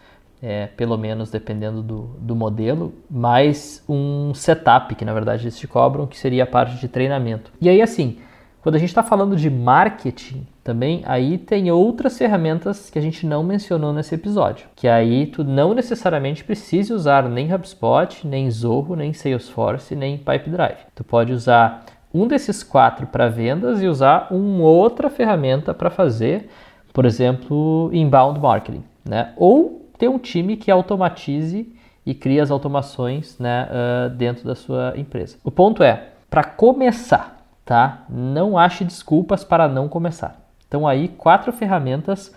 é, 0.43 0.67
pelo 0.67 0.99
menos 0.99 1.31
dependendo 1.31 1.83
do, 1.83 2.17
do 2.19 2.35
modelo, 2.35 2.93
mais 3.09 3.85
um 3.89 4.35
setup, 4.35 4.95
que 4.97 5.05
na 5.05 5.15
verdade 5.15 5.45
eles 5.45 5.57
te 5.57 5.69
cobram, 5.69 6.07
que 6.07 6.19
seria 6.19 6.43
a 6.43 6.47
parte 6.47 6.77
de 6.81 6.89
treinamento. 6.89 7.53
E 7.61 7.69
aí, 7.69 7.81
assim, 7.81 8.19
quando 8.61 8.75
a 8.75 8.79
gente 8.79 8.89
está 8.89 9.05
falando 9.05 9.37
de 9.37 9.49
marketing 9.49 10.47
também, 10.65 11.03
aí 11.05 11.39
tem 11.39 11.71
outras 11.71 12.19
ferramentas 12.19 12.91
que 12.91 12.99
a 12.99 13.03
gente 13.03 13.25
não 13.25 13.45
mencionou 13.45 13.93
nesse 13.93 14.15
episódio, 14.17 14.67
que 14.75 14.89
aí 14.89 15.27
tu 15.27 15.45
não 15.45 15.75
necessariamente 15.75 16.43
precisa 16.43 16.95
usar 16.95 17.29
nem 17.29 17.53
HubSpot, 17.53 18.27
nem 18.27 18.51
Zoho, 18.51 18.97
nem 18.97 19.13
Salesforce, 19.13 19.95
nem 19.95 20.19
Pipedrive. 20.19 20.87
Tu 20.95 21.05
pode 21.05 21.33
usar 21.33 21.85
um 22.13 22.27
desses 22.27 22.63
quatro 22.63 23.07
para 23.07 23.29
vendas 23.29 23.81
e 23.81 23.87
usar 23.87 24.29
uma 24.31 24.65
outra 24.65 25.09
ferramenta 25.09 25.73
para 25.73 25.91
fazer, 25.91 26.49
por 26.93 27.05
exemplo, 27.05 27.91
inbound 27.93 28.39
marketing, 28.39 28.85
né? 29.05 29.33
Ou 29.37 29.82
ter 29.99 30.09
um 30.09 30.19
time 30.19 30.57
que 30.57 30.71
automatize 30.71 31.73
e 32.05 32.15
crie 32.15 32.41
as 32.41 32.51
automações 32.51 33.39
né, 33.39 33.69
uh, 33.69 34.11
dentro 34.11 34.45
da 34.45 34.55
sua 34.55 34.95
empresa. 34.97 35.37
O 35.45 35.51
ponto 35.51 35.83
é, 35.83 36.09
para 36.29 36.45
começar, 36.45 37.45
tá? 37.65 38.05
Não 38.09 38.59
ache 38.59 38.85
desculpas 38.85 39.45
para 39.45 39.69
não 39.69 39.89
começar. 39.89 40.41
Então 40.67 40.87
aí 40.89 41.09
quatro 41.09 41.53
ferramentas 41.53 42.35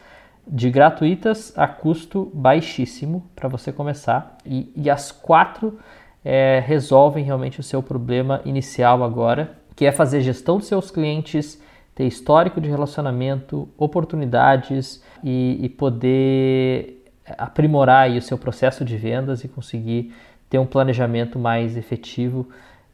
de 0.48 0.70
gratuitas 0.70 1.58
a 1.58 1.68
custo 1.68 2.32
baixíssimo 2.34 3.26
para 3.36 3.50
você 3.50 3.72
começar 3.72 4.38
e, 4.46 4.72
e 4.76 4.90
as 4.90 5.12
quatro 5.12 5.80
é, 6.24 6.64
resolvem 6.66 7.24
realmente 7.24 7.60
o 7.60 7.64
seu 7.64 7.82
problema 7.82 8.42
inicial 8.46 9.04
agora, 9.04 9.54
que 9.76 9.86
é 9.86 9.92
fazer 9.92 10.22
gestão 10.22 10.58
dos 10.58 10.68
seus 10.68 10.92
clientes, 10.92 11.62
ter 11.96 12.06
histórico 12.06 12.60
de 12.60 12.70
relacionamento, 12.70 13.70
oportunidades 13.78 15.04
e, 15.24 15.58
e 15.62 15.70
poder 15.70 17.05
aprimorar 17.38 18.10
o 18.12 18.22
seu 18.22 18.38
processo 18.38 18.86
de 18.86 18.98
vendas 18.98 19.44
e 19.44 19.48
conseguir 19.48 20.14
ter 20.50 20.60
um 20.60 20.66
planejamento 20.66 21.40
mais 21.40 21.76
efetivo 21.76 22.48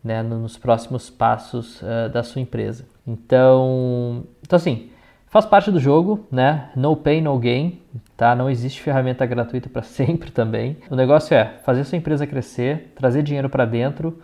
né, 0.04 0.24
nos 0.24 0.58
próximos 0.58 1.10
passos 1.10 1.82
uh, 1.82 2.10
da 2.12 2.24
sua 2.24 2.42
empresa. 2.42 2.86
Então, 3.06 4.24
então 4.42 4.58
assim, 4.58 4.90
faz 5.28 5.46
parte 5.46 5.72
do 5.72 5.80
jogo, 5.80 6.26
né? 6.32 6.70
No 6.76 6.96
pay, 6.96 7.22
no 7.22 7.38
gain, 7.38 7.80
tá? 8.18 8.36
Não 8.36 8.50
existe 8.50 8.82
ferramenta 8.82 9.26
gratuita 9.26 9.70
para 9.70 9.82
sempre 9.84 10.32
também. 10.32 10.78
O 10.90 10.96
negócio 10.96 11.36
é 11.36 11.46
fazer 11.64 11.84
sua 11.84 11.98
empresa 11.98 12.26
crescer, 12.26 12.94
trazer 12.96 13.22
dinheiro 13.24 13.50
para 13.50 13.66
dentro. 13.66 14.20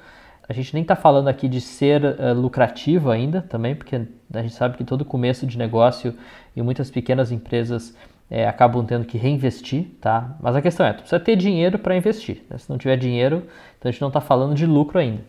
A 0.50 0.54
gente 0.54 0.74
nem 0.74 0.82
está 0.82 0.96
falando 0.96 1.28
aqui 1.28 1.48
de 1.50 1.60
ser 1.60 2.02
uh, 2.04 2.34
lucrativo 2.34 3.12
ainda 3.12 3.42
também, 3.42 3.76
porque 3.76 4.02
a 4.34 4.42
gente 4.42 4.54
sabe 4.54 4.78
que 4.78 4.84
todo 4.84 5.04
começo 5.04 5.46
de 5.46 5.58
negócio 5.58 6.16
e 6.56 6.62
muitas 6.62 6.90
pequenas 6.90 7.32
empresas 7.32 7.96
é, 8.30 8.48
acabam 8.48 8.86
tendo 8.86 9.06
que 9.06 9.18
reinvestir, 9.18 9.88
tá? 10.02 10.36
Mas 10.40 10.56
a 10.56 10.62
questão 10.62 10.86
é, 10.86 10.94
tu 10.94 11.00
precisa 11.00 11.20
ter 11.20 11.36
dinheiro 11.36 11.80
para 11.80 11.96
investir. 11.96 12.44
Né? 12.50 12.58
Se 12.58 12.70
não 12.70 12.78
tiver 12.78 12.98
dinheiro, 12.98 13.44
então 13.78 13.90
a 13.90 13.92
gente 13.92 14.02
não 14.02 14.10
está 14.10 14.20
falando 14.20 14.54
de 14.54 14.66
lucro 14.66 15.00
ainda, 15.00 15.24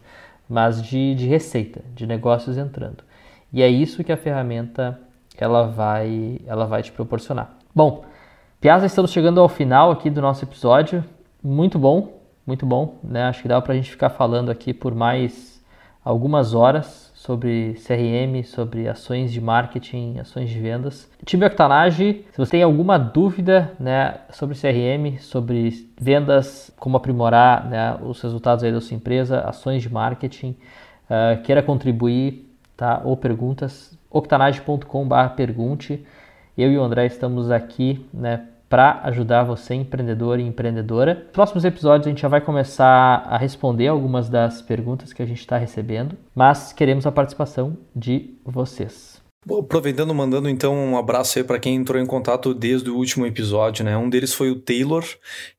mas 0.48 0.82
de, 0.82 1.14
de 1.14 1.26
receita, 1.26 1.80
de 1.94 2.06
negócios 2.06 2.56
entrando. 2.56 3.04
E 3.52 3.62
é 3.62 3.68
isso 3.68 4.02
que 4.02 4.12
a 4.12 4.16
ferramenta 4.16 4.98
ela 5.36 5.66
vai, 5.68 6.40
ela 6.46 6.66
vai 6.66 6.82
te 6.82 6.90
proporcionar. 6.90 7.56
Bom, 7.74 8.04
Piazza, 8.60 8.86
estamos 8.86 9.12
chegando 9.12 9.40
ao 9.40 9.48
final 9.48 9.90
aqui 9.90 10.10
do 10.10 10.20
nosso 10.20 10.44
episódio. 10.44 11.04
Muito 11.42 11.78
bom, 11.78 12.20
muito 12.44 12.66
bom, 12.66 12.96
né? 13.04 13.24
Acho 13.24 13.42
que 13.42 13.48
dá 13.48 13.60
para 13.60 13.72
a 13.72 13.76
gente 13.76 13.90
ficar 13.90 14.10
falando 14.10 14.50
aqui 14.50 14.74
por 14.74 14.94
mais 14.94 15.62
algumas 16.04 16.54
horas 16.54 17.07
sobre 17.28 17.74
CRM, 17.74 18.42
sobre 18.42 18.88
ações 18.88 19.30
de 19.30 19.38
marketing, 19.38 20.18
ações 20.18 20.48
de 20.48 20.58
vendas. 20.58 21.10
Time 21.26 21.44
Octanage, 21.44 22.24
se 22.32 22.38
você 22.38 22.52
tem 22.52 22.62
alguma 22.62 22.96
dúvida 22.96 23.70
né, 23.78 24.14
sobre 24.30 24.56
CRM, 24.58 25.18
sobre 25.20 25.90
vendas, 26.00 26.72
como 26.78 26.96
aprimorar 26.96 27.68
né, 27.68 27.98
os 28.00 28.18
resultados 28.22 28.64
aí 28.64 28.72
da 28.72 28.80
sua 28.80 28.96
empresa, 28.96 29.40
ações 29.40 29.82
de 29.82 29.92
marketing, 29.92 30.56
uh, 31.04 31.42
queira 31.42 31.62
contribuir 31.62 32.50
tá, 32.74 33.02
ou 33.04 33.14
perguntas, 33.14 33.94
octanage.com.br 34.10 35.34
pergunte. 35.36 36.06
Eu 36.56 36.72
e 36.72 36.78
o 36.78 36.82
André 36.82 37.04
estamos 37.04 37.50
aqui 37.50 38.08
né, 38.10 38.46
para 38.68 39.00
ajudar 39.04 39.44
você, 39.44 39.74
empreendedor 39.74 40.38
e 40.38 40.46
empreendedora. 40.46 41.14
Próximos 41.32 41.64
episódios 41.64 42.06
a 42.06 42.10
gente 42.10 42.22
já 42.22 42.28
vai 42.28 42.40
começar 42.40 43.24
a 43.26 43.36
responder 43.38 43.88
algumas 43.88 44.28
das 44.28 44.60
perguntas 44.60 45.12
que 45.12 45.22
a 45.22 45.26
gente 45.26 45.40
está 45.40 45.56
recebendo, 45.56 46.16
mas 46.34 46.72
queremos 46.72 47.06
a 47.06 47.12
participação 47.12 47.76
de 47.94 48.34
vocês. 48.44 49.17
Aproveitando, 49.56 50.12
mandando 50.14 50.48
então 50.48 50.74
um 50.74 50.98
abraço 50.98 51.38
aí 51.38 51.44
para 51.44 51.58
quem 51.58 51.76
entrou 51.76 52.02
em 52.02 52.04
contato 52.04 52.52
desde 52.52 52.90
o 52.90 52.96
último 52.96 53.24
episódio, 53.24 53.82
né? 53.82 53.96
Um 53.96 54.10
deles 54.10 54.34
foi 54.34 54.50
o 54.50 54.60
Taylor, 54.60 55.02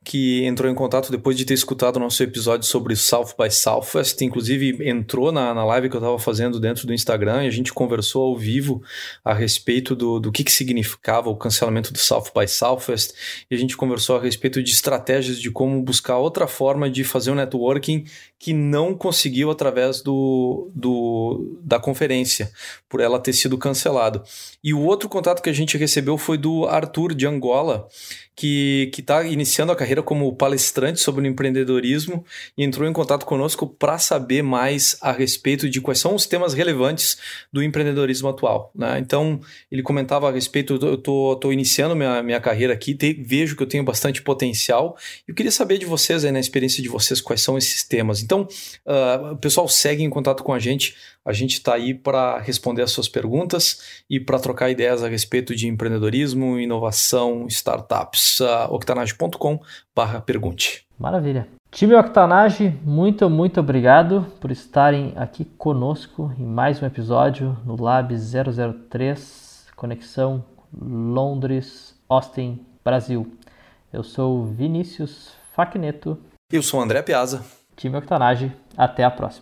que 0.04 0.44
entrou 0.44 0.70
em 0.70 0.74
contato 0.74 1.10
depois 1.10 1.36
de 1.36 1.44
ter 1.44 1.54
escutado 1.54 1.96
o 1.96 2.00
nosso 2.00 2.22
episódio 2.22 2.66
sobre 2.68 2.94
South 2.94 3.34
by 3.36 3.50
Southwest, 3.50 4.20
inclusive 4.22 4.88
entrou 4.88 5.32
na, 5.32 5.52
na 5.52 5.64
live 5.64 5.88
que 5.88 5.96
eu 5.96 6.00
estava 6.00 6.18
fazendo 6.20 6.60
dentro 6.60 6.86
do 6.86 6.94
Instagram 6.94 7.42
e 7.42 7.48
a 7.48 7.50
gente 7.50 7.72
conversou 7.72 8.26
ao 8.26 8.36
vivo 8.36 8.80
a 9.24 9.34
respeito 9.34 9.96
do, 9.96 10.20
do 10.20 10.30
que, 10.30 10.44
que 10.44 10.52
significava 10.52 11.28
o 11.28 11.36
cancelamento 11.36 11.92
do 11.92 11.98
South 11.98 12.30
by 12.32 12.46
Southwest. 12.46 13.12
E 13.50 13.54
a 13.56 13.58
gente 13.58 13.76
conversou 13.76 14.16
a 14.16 14.20
respeito 14.20 14.62
de 14.62 14.70
estratégias 14.70 15.40
de 15.40 15.50
como 15.50 15.82
buscar 15.82 16.18
outra 16.18 16.46
forma 16.46 16.88
de 16.88 17.02
fazer 17.02 17.32
o 17.32 17.34
networking 17.34 18.04
que 18.38 18.54
não 18.54 18.94
conseguiu 18.94 19.50
através 19.50 20.00
do, 20.00 20.70
do, 20.74 21.58
da 21.62 21.78
conferência, 21.78 22.50
por 22.88 23.00
ela 23.00 23.18
ter 23.18 23.34
sido 23.34 23.58
cancelado. 23.80 24.22
E 24.62 24.74
o 24.74 24.80
outro 24.80 25.08
contato 25.08 25.42
que 25.42 25.48
a 25.48 25.52
gente 25.52 25.78
recebeu 25.78 26.18
foi 26.18 26.36
do 26.36 26.66
Arthur 26.66 27.14
de 27.14 27.26
Angola, 27.26 27.88
que 28.36 28.90
está 28.96 29.22
iniciando 29.24 29.70
a 29.70 29.76
carreira 29.76 30.02
como 30.02 30.34
palestrante 30.34 31.00
sobre 31.00 31.22
o 31.22 31.26
empreendedorismo 31.26 32.24
e 32.56 32.64
entrou 32.64 32.88
em 32.88 32.92
contato 32.92 33.26
conosco 33.26 33.66
para 33.66 33.98
saber 33.98 34.42
mais 34.42 34.96
a 35.02 35.12
respeito 35.12 35.68
de 35.68 35.78
quais 35.80 35.98
são 35.98 36.14
os 36.14 36.26
temas 36.26 36.54
relevantes 36.54 37.18
do 37.52 37.62
empreendedorismo 37.62 38.28
atual. 38.28 38.70
Né? 38.74 38.98
Então, 38.98 39.40
ele 39.70 39.82
comentava 39.82 40.28
a 40.28 40.32
respeito, 40.32 40.78
eu 40.80 40.94
estou 40.94 41.52
iniciando 41.52 41.94
minha, 41.94 42.22
minha 42.22 42.40
carreira 42.40 42.72
aqui, 42.72 42.94
te, 42.94 43.12
vejo 43.12 43.56
que 43.56 43.62
eu 43.62 43.66
tenho 43.66 43.84
bastante 43.84 44.22
potencial 44.22 44.96
e 45.28 45.30
eu 45.30 45.34
queria 45.34 45.52
saber 45.52 45.76
de 45.76 45.84
vocês, 45.84 46.24
aí, 46.24 46.32
na 46.32 46.40
experiência 46.40 46.82
de 46.82 46.88
vocês, 46.88 47.20
quais 47.20 47.42
são 47.42 47.58
esses 47.58 47.84
temas. 47.84 48.22
Então, 48.22 48.48
uh, 48.86 49.32
o 49.32 49.36
pessoal 49.36 49.68
segue 49.68 50.02
em 50.02 50.08
contato 50.08 50.42
com 50.42 50.54
a 50.54 50.58
gente, 50.58 50.94
a 51.24 51.32
gente 51.32 51.54
está 51.54 51.74
aí 51.74 51.94
para 51.94 52.38
responder 52.38 52.82
as 52.82 52.90
suas 52.90 53.08
perguntas 53.08 54.02
e 54.08 54.18
para 54.18 54.38
trocar 54.38 54.70
ideias 54.70 55.02
a 55.02 55.08
respeito 55.08 55.54
de 55.54 55.68
empreendedorismo, 55.68 56.58
inovação, 56.58 57.46
startups. 57.46 58.40
Uh, 58.40 58.72
octanage.com 58.72 59.60
pergunte. 60.24 60.84
Maravilha. 60.98 61.46
Time 61.70 61.94
Octanage, 61.94 62.74
muito, 62.84 63.30
muito 63.30 63.60
obrigado 63.60 64.26
por 64.40 64.50
estarem 64.50 65.12
aqui 65.16 65.44
conosco 65.44 66.34
em 66.36 66.44
mais 66.44 66.82
um 66.82 66.86
episódio 66.86 67.56
no 67.64 67.80
Lab 67.80 68.12
003, 68.12 69.68
Conexão 69.76 70.44
Londres, 70.76 71.94
Austin, 72.08 72.66
Brasil. 72.84 73.32
Eu 73.92 74.02
sou 74.02 74.46
Vinícius 74.46 75.32
Facneto. 75.54 76.18
Eu 76.52 76.62
sou 76.62 76.80
André 76.80 77.02
Piazza. 77.02 77.44
Time 77.76 77.96
Octanage, 77.96 78.52
até 78.76 79.04
a 79.04 79.10
próxima. 79.10 79.40